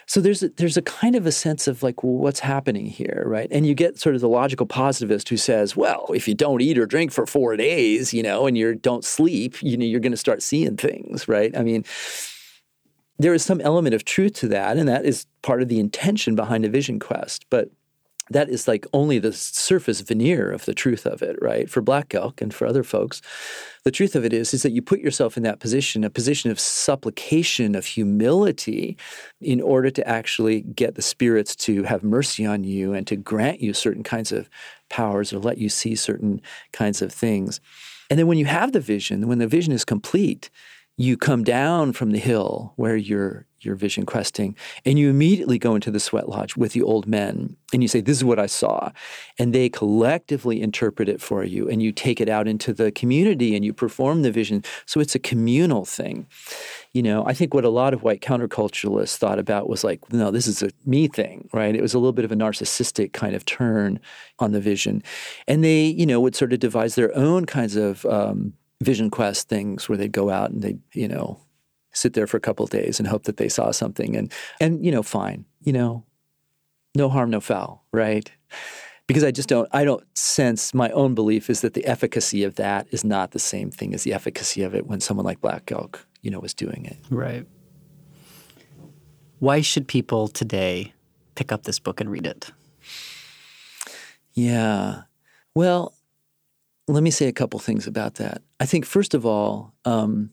So 0.06 0.20
there's 0.20 0.44
a, 0.44 0.50
there's 0.50 0.78
a 0.78 0.82
kind 0.82 1.16
of 1.16 1.26
a 1.26 1.32
sense 1.32 1.68
of 1.68 1.82
like, 1.82 2.04
well, 2.04 2.14
what's 2.14 2.40
happening 2.40 2.88
here, 2.88 3.24
right? 3.26 3.48
And 3.52 3.66
you 3.66 3.74
get 3.74 4.00
sort 4.00 4.16
of 4.16 4.22
the 4.22 4.30
logical 4.30 4.66
positivist 4.66 5.30
who 5.30 5.38
says, 5.38 5.78
well, 5.78 6.08
if 6.14 6.28
you 6.28 6.34
don't 6.34 6.62
eat 6.62 6.78
or 6.78 6.86
drink 6.86 7.12
for 7.12 7.26
four 7.26 7.56
days, 7.56 8.14
you 8.14 8.22
know, 8.22 8.48
and 8.48 8.58
you 8.58 8.76
don't 8.76 9.06
sleep, 9.06 9.62
you 9.64 9.78
know, 9.78 9.86
you're 9.86 10.02
going 10.02 10.12
to 10.12 10.18
start 10.18 10.44
seeing 10.44 10.76
things, 10.78 11.28
right? 11.28 11.56
I 11.56 11.64
mean, 11.64 11.86
there 13.18 13.34
is 13.34 13.44
some 13.44 13.62
element 13.62 13.96
of 13.96 14.04
truth 14.04 14.34
to 14.34 14.48
that, 14.50 14.78
and 14.78 14.88
that 14.88 15.06
is 15.06 15.26
part 15.42 15.62
of 15.62 15.70
the 15.70 15.80
intention 15.80 16.36
behind 16.36 16.66
a 16.66 16.70
vision 16.70 17.00
quest. 17.00 17.46
But 17.50 17.70
that 18.30 18.50
is 18.50 18.68
like 18.68 18.86
only 18.94 19.20
the 19.20 19.34
surface 19.34 20.02
veneer 20.02 20.52
of 20.52 20.66
the 20.66 20.74
truth 20.74 21.06
of 21.06 21.22
it, 21.22 21.38
right? 21.42 21.70
For 21.70 21.82
Black 21.82 22.14
Elk 22.14 22.42
and 22.42 22.54
for 22.54 22.68
other 22.68 22.84
folks, 22.84 23.22
the 23.84 23.92
truth 23.92 24.16
of 24.16 24.26
it 24.26 24.34
is 24.34 24.54
is 24.54 24.64
that 24.64 24.72
you 24.72 24.82
put 24.82 25.00
yourself 25.00 25.38
in 25.38 25.44
that 25.44 25.60
position, 25.60 26.04
a 26.04 26.10
position 26.10 26.52
of 26.52 26.60
supplication, 26.60 27.76
of 27.76 27.86
humility, 27.86 28.98
in 29.40 29.62
order 29.62 29.90
to 29.90 30.08
actually 30.08 30.62
get 30.62 30.96
the 30.96 31.02
spirits 31.02 31.56
to 31.56 31.84
have 31.84 32.04
mercy 32.04 32.46
on 32.46 32.64
you 32.64 32.94
and 32.94 33.08
to 33.08 33.16
grant 33.16 33.62
you 33.62 33.74
certain 33.74 34.04
kinds 34.04 34.32
of 34.32 34.50
powers 34.90 35.32
or 35.32 35.40
let 35.40 35.58
you 35.58 35.70
see 35.70 35.96
certain 35.96 36.42
kinds 36.74 37.02
of 37.02 37.12
things. 37.12 37.62
And 38.10 38.20
then 38.20 38.28
when 38.28 38.38
you 38.38 38.46
have 38.46 38.72
the 38.72 38.80
vision, 38.80 39.28
when 39.28 39.40
the 39.40 39.48
vision 39.48 39.74
is 39.74 39.86
complete, 39.86 40.50
you 40.98 41.16
come 41.16 41.44
down 41.44 41.94
from 41.94 42.12
the 42.12 42.20
hill 42.20 42.74
where 42.76 42.96
you're 42.96 43.46
you're 43.68 43.76
vision 43.76 44.06
questing 44.06 44.56
and 44.86 44.98
you 44.98 45.10
immediately 45.10 45.60
go 45.60 45.76
into 45.76 45.92
the 45.92 46.00
sweat 46.00 46.30
lodge 46.30 46.56
with 46.56 46.72
the 46.72 46.82
old 46.82 47.06
men 47.06 47.56
and 47.74 47.84
you 47.84 47.88
say 47.88 48.02
this 48.02 48.18
is 48.18 48.24
what 48.24 48.40
i 48.40 48.48
saw 48.48 48.90
and 49.38 49.54
they 49.54 49.70
collectively 49.70 50.62
interpret 50.62 51.10
it 51.10 51.22
for 51.22 51.44
you 51.44 51.70
and 51.70 51.84
you 51.84 51.92
take 51.92 52.20
it 52.20 52.30
out 52.30 52.48
into 52.48 52.74
the 52.74 52.92
community 52.92 53.56
and 53.56 53.64
you 53.64 53.74
perform 53.74 54.22
the 54.22 54.32
vision. 54.32 54.64
So 54.86 55.00
it's 55.00 55.16
a 55.16 55.20
communal 55.20 55.86
thing. 55.86 56.28
You 56.94 57.04
know 57.04 57.24
i 57.28 57.34
think 57.34 57.54
what 57.54 57.66
a 57.66 57.70
lot 57.70 57.94
of 57.94 58.02
white 58.02 58.22
counterculturalists 58.22 59.18
thought 59.18 59.38
about 59.38 59.70
was 59.70 59.84
like 59.84 60.12
no 60.12 60.32
this 60.32 60.48
is 60.48 60.64
a 60.64 60.72
me 60.86 61.08
thing 61.08 61.48
right? 61.54 61.76
It 61.76 61.82
was 61.82 61.94
a 61.94 62.00
little 62.00 62.14
bit 62.14 62.26
of 62.26 62.32
a 62.32 62.36
narcissistic 62.36 63.14
kind 63.14 63.36
of 63.36 63.46
turn 63.46 64.00
on 64.40 64.52
the 64.52 64.62
vision. 64.62 65.04
And 65.48 65.64
they 65.64 65.86
you 65.86 66.06
know 66.06 66.20
would 66.22 66.36
sort 66.36 66.54
of 66.54 66.60
devise 66.60 66.96
their 66.96 67.16
own 67.16 67.46
kinds 67.46 67.76
of 67.76 68.06
um, 68.06 68.54
vision 68.82 69.10
quest 69.10 69.50
things 69.50 69.90
where 69.90 69.98
they'd 69.98 70.12
go 70.12 70.30
out 70.30 70.52
and 70.52 70.62
they'd 70.62 70.80
you 70.94 71.08
know 71.08 71.40
sit 71.98 72.14
there 72.14 72.28
for 72.28 72.38
a 72.38 72.42
couple 72.42 72.64
of 72.64 72.70
days 72.70 73.00
and 73.00 73.08
hope 73.08 73.24
that 73.24 73.38
they 73.38 73.50
saw 73.50 73.72
something. 73.72 74.16
And 74.16 74.32
and 74.62 74.86
you 74.86 74.92
know 74.92 75.04
fine 75.04 75.46
you 75.64 75.74
know 75.74 76.04
no 76.96 77.10
harm 77.10 77.30
no 77.30 77.40
foul 77.40 77.86
right? 77.92 78.32
Because 79.08 79.24
i 79.24 79.32
just 79.32 79.48
don't 79.48 79.70
i 79.72 79.86
don't 79.86 80.04
sense 80.18 80.74
my 80.74 80.90
own 80.90 81.16
belief 81.16 81.50
is 81.50 81.62
that 81.62 81.74
the 81.74 81.86
efficacy 81.86 82.44
of 82.44 82.56
that 82.56 82.88
is 82.92 83.04
not 83.04 83.32
the 83.32 83.40
same 83.40 83.72
thing 83.72 83.94
as 83.94 84.04
the 84.04 84.14
efficacy 84.14 84.64
of 84.64 84.76
it 84.76 84.86
when 84.86 85.00
someone 85.00 85.26
like 85.26 85.40
black 85.42 85.72
elk 85.72 86.06
you 86.22 86.30
know 86.32 86.40
was 86.40 86.54
doing 86.54 86.86
it. 86.86 86.98
Right. 87.10 87.46
Why 89.40 89.62
should 89.62 89.88
people 89.88 90.28
today 90.28 90.94
pick 91.36 91.52
up 91.52 91.64
this 91.64 91.80
book 91.80 92.02
and 92.02 92.10
read 92.10 92.26
it? 92.26 92.52
Yeah. 94.34 95.04
Well 95.56 95.94
let 96.88 97.04
me 97.04 97.12
say 97.12 97.28
a 97.28 97.34
couple 97.34 97.60
things 97.60 97.88
about 97.88 98.16
that. 98.16 98.42
I 98.60 98.66
think 98.66 98.86
first 98.86 99.14
of 99.14 99.26
all 99.26 99.74
um, 99.86 100.32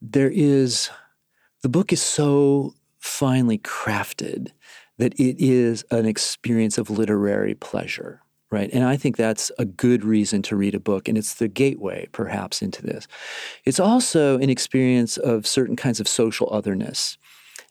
there 0.00 0.30
is 0.30 0.90
the 1.62 1.68
book 1.68 1.92
is 1.92 2.00
so 2.00 2.74
finely 2.98 3.58
crafted 3.58 4.48
that 4.98 5.14
it 5.14 5.36
is 5.38 5.84
an 5.90 6.06
experience 6.06 6.78
of 6.78 6.90
literary 6.90 7.54
pleasure 7.54 8.20
right? 8.50 8.70
And 8.72 8.84
i 8.84 8.96
think 8.96 9.16
that's 9.16 9.50
a 9.58 9.64
good 9.64 10.04
reason 10.04 10.42
to 10.42 10.56
read 10.56 10.74
a 10.74 10.80
book 10.80 11.08
and 11.08 11.16
it's 11.16 11.34
the 11.34 11.48
gateway 11.48 12.08
perhaps 12.12 12.62
into 12.62 12.82
this. 12.82 13.06
It's 13.64 13.80
also 13.80 14.38
an 14.38 14.50
experience 14.50 15.16
of 15.16 15.46
certain 15.46 15.76
kinds 15.76 16.00
of 16.00 16.08
social 16.08 16.48
otherness 16.52 17.16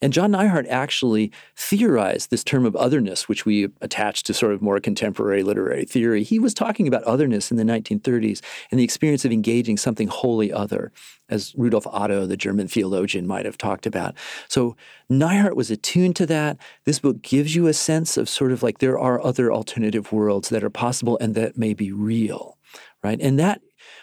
and 0.02 0.14
John 0.14 0.32
Neihardt 0.32 0.68
actually 0.70 1.32
theorized 1.56 2.30
this 2.30 2.44
term 2.44 2.66
of 2.66 2.76
otherness, 2.76 3.28
which 3.28 3.46
we 3.46 3.68
attach 3.82 4.24
to 4.24 4.34
sort 4.34 4.54
of 4.54 4.62
more 4.62 4.80
contemporary 4.80 5.44
literary 5.44 5.86
theory. 5.86 6.24
He 6.24 6.40
was 6.40 6.54
talking 6.54 6.88
about 6.88 7.04
otherness 7.04 7.52
in 7.52 7.58
the 7.58 7.64
1930s 7.64 8.42
and 8.72 8.80
the 8.80 8.84
experience 8.84 9.26
of 9.26 9.32
engaging 9.32 9.78
something 9.78 10.08
wholly 10.08 10.54
other, 10.54 10.92
as 11.28 11.54
Rudolf 11.58 11.86
Otto, 11.88 12.26
the 12.26 12.38
German 12.38 12.68
theologian, 12.68 13.28
might 13.28 13.46
have 13.46 13.58
talked 13.58 13.86
about. 13.86 14.16
So 14.48 14.78
Neihardt 15.12 15.56
was 15.56 15.70
attuned 15.70 16.16
to 16.18 16.26
that. 16.28 16.58
This 16.86 17.00
book 17.00 17.22
gives 17.22 17.56
you 17.56 17.68
a 17.68 17.74
sense 17.74 18.16
of 18.16 18.30
sort 18.30 18.52
of 18.52 18.64
like 18.64 18.78
there 18.78 18.98
are 18.98 19.24
other 19.24 19.52
alternative 19.52 20.12
worlds 20.12 20.50
that 20.50 20.64
are 20.64 20.70
possible 20.70 21.18
and 21.20 21.36
that 21.36 21.58
may 21.58 21.74
be 21.74 21.92
real, 21.92 22.58
right? 23.04 23.20
And 23.20 23.38
that 23.40 23.62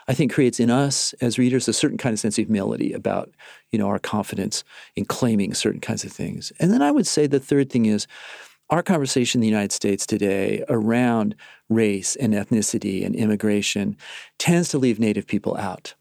I 0.09 0.15
think 0.15 0.33
creates 0.33 0.61
in 0.61 0.71
us 0.71 1.13
as 1.21 1.39
readers 1.39 1.69
a 1.69 1.73
certain 1.73 1.99
kind 1.99 2.13
of 2.13 2.19
sense 2.19 2.39
of 2.39 2.47
humility 2.47 2.93
about, 2.93 3.31
you 3.73 3.79
know, 3.79 3.89
our 3.89 3.99
confidence 3.99 4.65
in 4.95 5.05
claiming 5.05 5.55
certain 5.55 5.81
kinds 5.81 6.05
of 6.05 6.13
things. 6.13 6.53
And 6.61 6.73
then 6.73 6.83
I 6.83 6.91
would 6.91 7.07
say 7.07 7.27
the 7.27 7.41
third 7.41 7.71
thing 7.71 7.87
is 7.87 8.07
our 8.71 8.83
conversation 8.83 9.39
in 9.39 9.43
the 9.43 9.49
United 9.49 9.73
States 9.73 10.07
today 10.07 10.65
around 10.69 11.37
race 11.69 12.17
and 12.17 12.35
ethnicity 12.35 13.05
and 13.07 13.15
immigration 13.15 13.97
tends 14.39 14.69
to 14.71 14.79
leave 14.79 14.99
Native 14.99 15.27
people 15.27 15.57
out. 15.57 15.95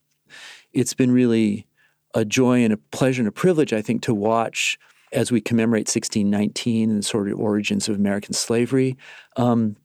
It's 0.74 0.94
been 0.94 1.12
really 1.12 1.68
a 2.16 2.26
joy 2.26 2.64
and 2.64 2.74
a 2.74 2.78
pleasure 2.78 3.22
and 3.22 3.28
a 3.28 3.32
privilege, 3.32 3.72
I 3.72 3.82
think, 3.82 4.02
to 4.04 4.14
watch 4.14 4.80
as 5.12 5.32
we 5.32 5.42
commemorate 5.42 5.88
1619 5.88 6.90
and 6.90 7.00
the 7.00 7.04
sort 7.04 7.30
of 7.30 7.40
origins 7.40 7.88
of 7.88 7.96
American 7.96 8.34
slavery. 8.34 8.98
Um, 9.38 9.76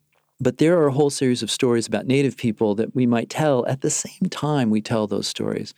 but 0.40 0.58
there 0.58 0.78
are 0.78 0.86
a 0.86 0.92
whole 0.92 1.10
series 1.10 1.42
of 1.42 1.50
stories 1.50 1.86
about 1.86 2.06
Native 2.06 2.36
people 2.36 2.74
that 2.76 2.94
we 2.94 3.06
might 3.06 3.28
tell 3.28 3.66
at 3.66 3.82
the 3.82 3.90
same 3.90 4.28
time 4.30 4.70
we 4.70 4.80
tell 4.80 5.06
those 5.06 5.28
stories. 5.28 5.74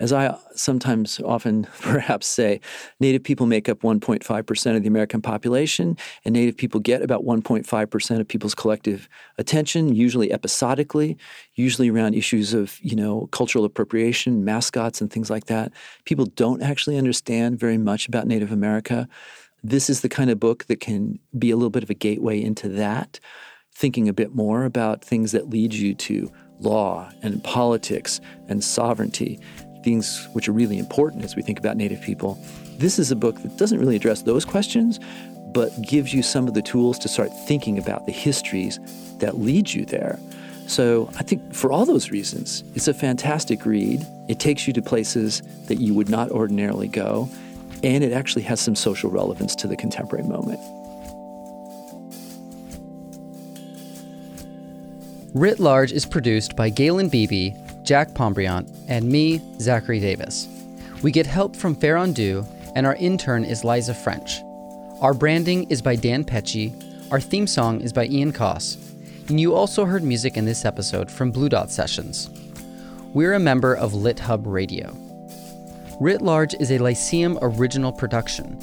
As 0.00 0.12
I 0.12 0.36
sometimes 0.56 1.20
often 1.24 1.68
perhaps 1.80 2.26
say, 2.26 2.60
Native 2.98 3.22
people 3.22 3.46
make 3.46 3.68
up 3.68 3.80
1.5% 3.80 4.76
of 4.76 4.82
the 4.82 4.88
American 4.88 5.22
population, 5.22 5.96
and 6.24 6.32
Native 6.32 6.56
people 6.56 6.80
get 6.80 7.00
about 7.00 7.24
1.5% 7.24 8.20
of 8.20 8.28
people's 8.28 8.56
collective 8.56 9.08
attention, 9.38 9.94
usually 9.94 10.32
episodically, 10.32 11.16
usually 11.54 11.90
around 11.90 12.14
issues 12.14 12.52
of, 12.52 12.78
you 12.82 12.96
know, 12.96 13.28
cultural 13.28 13.64
appropriation, 13.64 14.44
mascots, 14.44 15.00
and 15.00 15.12
things 15.12 15.30
like 15.30 15.46
that. 15.46 15.72
People 16.04 16.26
don't 16.26 16.62
actually 16.62 16.98
understand 16.98 17.58
very 17.58 17.78
much 17.78 18.08
about 18.08 18.26
Native 18.26 18.50
America. 18.50 19.08
This 19.62 19.88
is 19.88 20.00
the 20.00 20.08
kind 20.08 20.28
of 20.28 20.40
book 20.40 20.64
that 20.64 20.80
can 20.80 21.20
be 21.38 21.50
a 21.50 21.56
little 21.56 21.70
bit 21.70 21.84
of 21.84 21.90
a 21.90 21.94
gateway 21.94 22.42
into 22.42 22.68
that 22.70 23.20
thinking 23.74 24.08
a 24.08 24.12
bit 24.12 24.34
more 24.34 24.64
about 24.64 25.04
things 25.04 25.32
that 25.32 25.50
lead 25.50 25.74
you 25.74 25.94
to 25.94 26.30
law 26.60 27.10
and 27.22 27.42
politics 27.42 28.20
and 28.48 28.62
sovereignty, 28.62 29.40
things 29.82 30.28
which 30.32 30.48
are 30.48 30.52
really 30.52 30.78
important 30.78 31.24
as 31.24 31.36
we 31.36 31.42
think 31.42 31.58
about 31.58 31.76
Native 31.76 32.00
people. 32.00 32.38
This 32.78 32.98
is 32.98 33.10
a 33.10 33.16
book 33.16 33.40
that 33.42 33.56
doesn't 33.56 33.78
really 33.78 33.96
address 33.96 34.22
those 34.22 34.44
questions, 34.44 34.98
but 35.52 35.70
gives 35.82 36.12
you 36.12 36.22
some 36.22 36.48
of 36.48 36.54
the 36.54 36.62
tools 36.62 36.98
to 37.00 37.08
start 37.08 37.30
thinking 37.46 37.78
about 37.78 38.06
the 38.06 38.12
histories 38.12 38.78
that 39.18 39.38
lead 39.38 39.72
you 39.72 39.84
there. 39.84 40.18
So 40.66 41.10
I 41.16 41.22
think 41.22 41.54
for 41.54 41.70
all 41.70 41.84
those 41.84 42.10
reasons, 42.10 42.64
it's 42.74 42.88
a 42.88 42.94
fantastic 42.94 43.66
read. 43.66 44.00
It 44.28 44.40
takes 44.40 44.66
you 44.66 44.72
to 44.72 44.82
places 44.82 45.42
that 45.66 45.76
you 45.76 45.94
would 45.94 46.08
not 46.08 46.30
ordinarily 46.30 46.88
go, 46.88 47.28
and 47.82 48.02
it 48.02 48.12
actually 48.12 48.42
has 48.42 48.60
some 48.60 48.74
social 48.74 49.10
relevance 49.10 49.54
to 49.56 49.68
the 49.68 49.76
contemporary 49.76 50.26
moment. 50.26 50.60
Writ 55.34 55.58
Large 55.58 55.90
is 55.90 56.06
produced 56.06 56.54
by 56.54 56.68
Galen 56.68 57.08
Beebe, 57.08 57.56
Jack 57.82 58.10
Pombriant, 58.10 58.72
and 58.86 59.08
me, 59.08 59.42
Zachary 59.58 59.98
Davis. 59.98 60.46
We 61.02 61.10
get 61.10 61.26
help 61.26 61.56
from 61.56 61.74
Fair 61.74 62.06
Du, 62.06 62.46
and 62.76 62.86
our 62.86 62.94
intern 62.94 63.44
is 63.44 63.64
Liza 63.64 63.94
French. 63.94 64.42
Our 65.00 65.12
branding 65.12 65.68
is 65.70 65.82
by 65.82 65.96
Dan 65.96 66.22
Pecci. 66.22 66.72
Our 67.10 67.20
theme 67.20 67.48
song 67.48 67.80
is 67.80 67.92
by 67.92 68.06
Ian 68.06 68.32
Koss. 68.32 68.76
And 69.28 69.40
you 69.40 69.56
also 69.56 69.84
heard 69.84 70.04
music 70.04 70.36
in 70.36 70.44
this 70.44 70.64
episode 70.64 71.10
from 71.10 71.32
Blue 71.32 71.48
Dot 71.48 71.68
Sessions. 71.68 72.30
We're 73.12 73.34
a 73.34 73.40
member 73.40 73.74
of 73.74 73.92
Lit 73.92 74.20
Hub 74.20 74.46
Radio. 74.46 74.96
Writ 75.98 76.22
Large 76.22 76.54
is 76.60 76.70
a 76.70 76.78
Lyceum 76.78 77.40
original 77.42 77.90
production. 77.90 78.56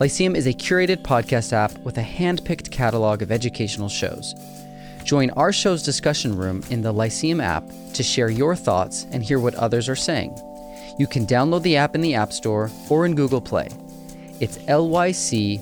Lyceum 0.00 0.34
is 0.34 0.46
a 0.46 0.54
curated 0.54 1.02
podcast 1.02 1.52
app 1.52 1.76
with 1.80 1.98
a 1.98 2.02
hand 2.02 2.42
picked 2.46 2.70
catalog 2.70 3.20
of 3.20 3.30
educational 3.30 3.90
shows. 3.90 4.34
Join 5.06 5.30
our 5.30 5.52
show's 5.52 5.84
discussion 5.84 6.36
room 6.36 6.64
in 6.68 6.82
the 6.82 6.90
Lyceum 6.90 7.40
app 7.40 7.62
to 7.94 8.02
share 8.02 8.28
your 8.28 8.56
thoughts 8.56 9.06
and 9.12 9.22
hear 9.22 9.38
what 9.38 9.54
others 9.54 9.88
are 9.88 9.94
saying. 9.94 10.36
You 10.98 11.06
can 11.06 11.24
download 11.24 11.62
the 11.62 11.76
app 11.76 11.94
in 11.94 12.00
the 12.00 12.14
App 12.14 12.32
Store 12.32 12.72
or 12.90 13.06
in 13.06 13.14
Google 13.14 13.40
Play. 13.40 13.68
It's 14.40 14.58
L 14.66 14.88
Y 14.88 15.12
C 15.12 15.60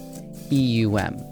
E 0.51 0.57
U 0.57 0.97
M. 0.97 1.23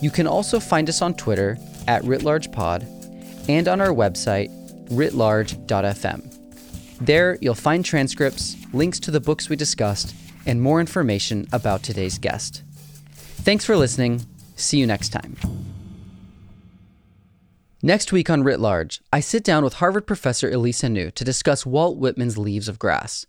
You 0.00 0.10
can 0.10 0.26
also 0.26 0.58
find 0.58 0.88
us 0.88 1.02
on 1.02 1.12
Twitter 1.12 1.58
at 1.86 2.02
WritLargePod 2.04 3.48
and 3.50 3.68
on 3.68 3.82
our 3.82 3.92
website, 3.92 4.48
writlarge.fm. 4.88 6.32
There, 7.00 7.36
you'll 7.42 7.54
find 7.54 7.84
transcripts, 7.84 8.56
links 8.72 8.98
to 9.00 9.10
the 9.10 9.20
books 9.20 9.50
we 9.50 9.56
discussed, 9.56 10.14
and 10.46 10.62
more 10.62 10.80
information 10.80 11.46
about 11.52 11.82
today's 11.82 12.16
guest. 12.16 12.62
Thanks 13.12 13.66
for 13.66 13.76
listening. 13.76 14.24
See 14.56 14.78
you 14.78 14.86
next 14.86 15.10
time. 15.10 15.36
Next 17.82 18.10
week 18.10 18.30
on 18.30 18.42
Writ 18.42 18.58
Large, 18.58 19.02
I 19.12 19.20
sit 19.20 19.44
down 19.44 19.62
with 19.62 19.74
Harvard 19.74 20.06
professor 20.06 20.50
Elisa 20.50 20.88
New 20.88 21.10
to 21.10 21.24
discuss 21.24 21.66
Walt 21.66 21.98
Whitman's 21.98 22.38
Leaves 22.38 22.68
of 22.68 22.78
Grass. 22.78 23.26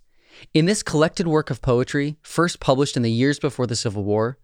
In 0.54 0.66
this 0.66 0.82
collected 0.82 1.28
work 1.28 1.50
of 1.50 1.62
poetry, 1.62 2.16
first 2.22 2.62
published 2.62 2.96
in 2.96 3.04
the 3.04 3.12
years 3.12 3.40
before 3.40 3.68
the 3.68 3.76
Civil 3.76 4.06
War, 4.06 4.38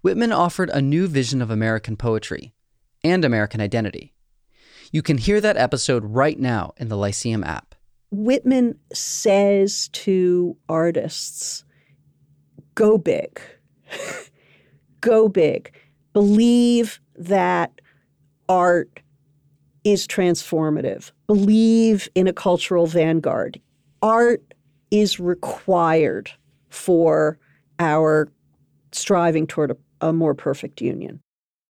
Whitman 0.00 0.32
offered 0.32 0.70
a 0.70 0.80
new 0.80 1.06
vision 1.06 1.42
of 1.42 1.50
American 1.50 1.98
poetry 1.98 2.54
and 3.04 3.22
American 3.22 3.60
identity. 3.60 4.14
You 4.92 5.02
can 5.02 5.18
hear 5.18 5.42
that 5.42 5.58
episode 5.58 6.06
right 6.06 6.38
now 6.38 6.72
in 6.78 6.88
the 6.88 6.96
Lyceum 6.96 7.44
app. 7.44 7.74
Whitman 8.10 8.78
says 8.94 9.88
to 9.88 10.56
artists, 10.70 11.64
go 12.74 12.96
big, 12.96 13.38
go 15.02 15.28
big, 15.28 15.70
believe 16.14 16.98
that 17.14 17.82
art 18.48 19.00
is 19.84 20.06
transformative. 20.06 21.12
Believe 21.26 22.08
in 22.14 22.26
a 22.26 22.32
cultural 22.32 22.86
vanguard. 22.86 23.60
Art 24.02 24.54
is 24.90 25.20
required 25.20 26.30
for 26.68 27.38
our 27.78 28.28
striving 28.92 29.46
toward 29.46 29.70
a, 29.70 29.76
a 30.00 30.12
more 30.12 30.34
perfect 30.34 30.80
union. 30.80 31.20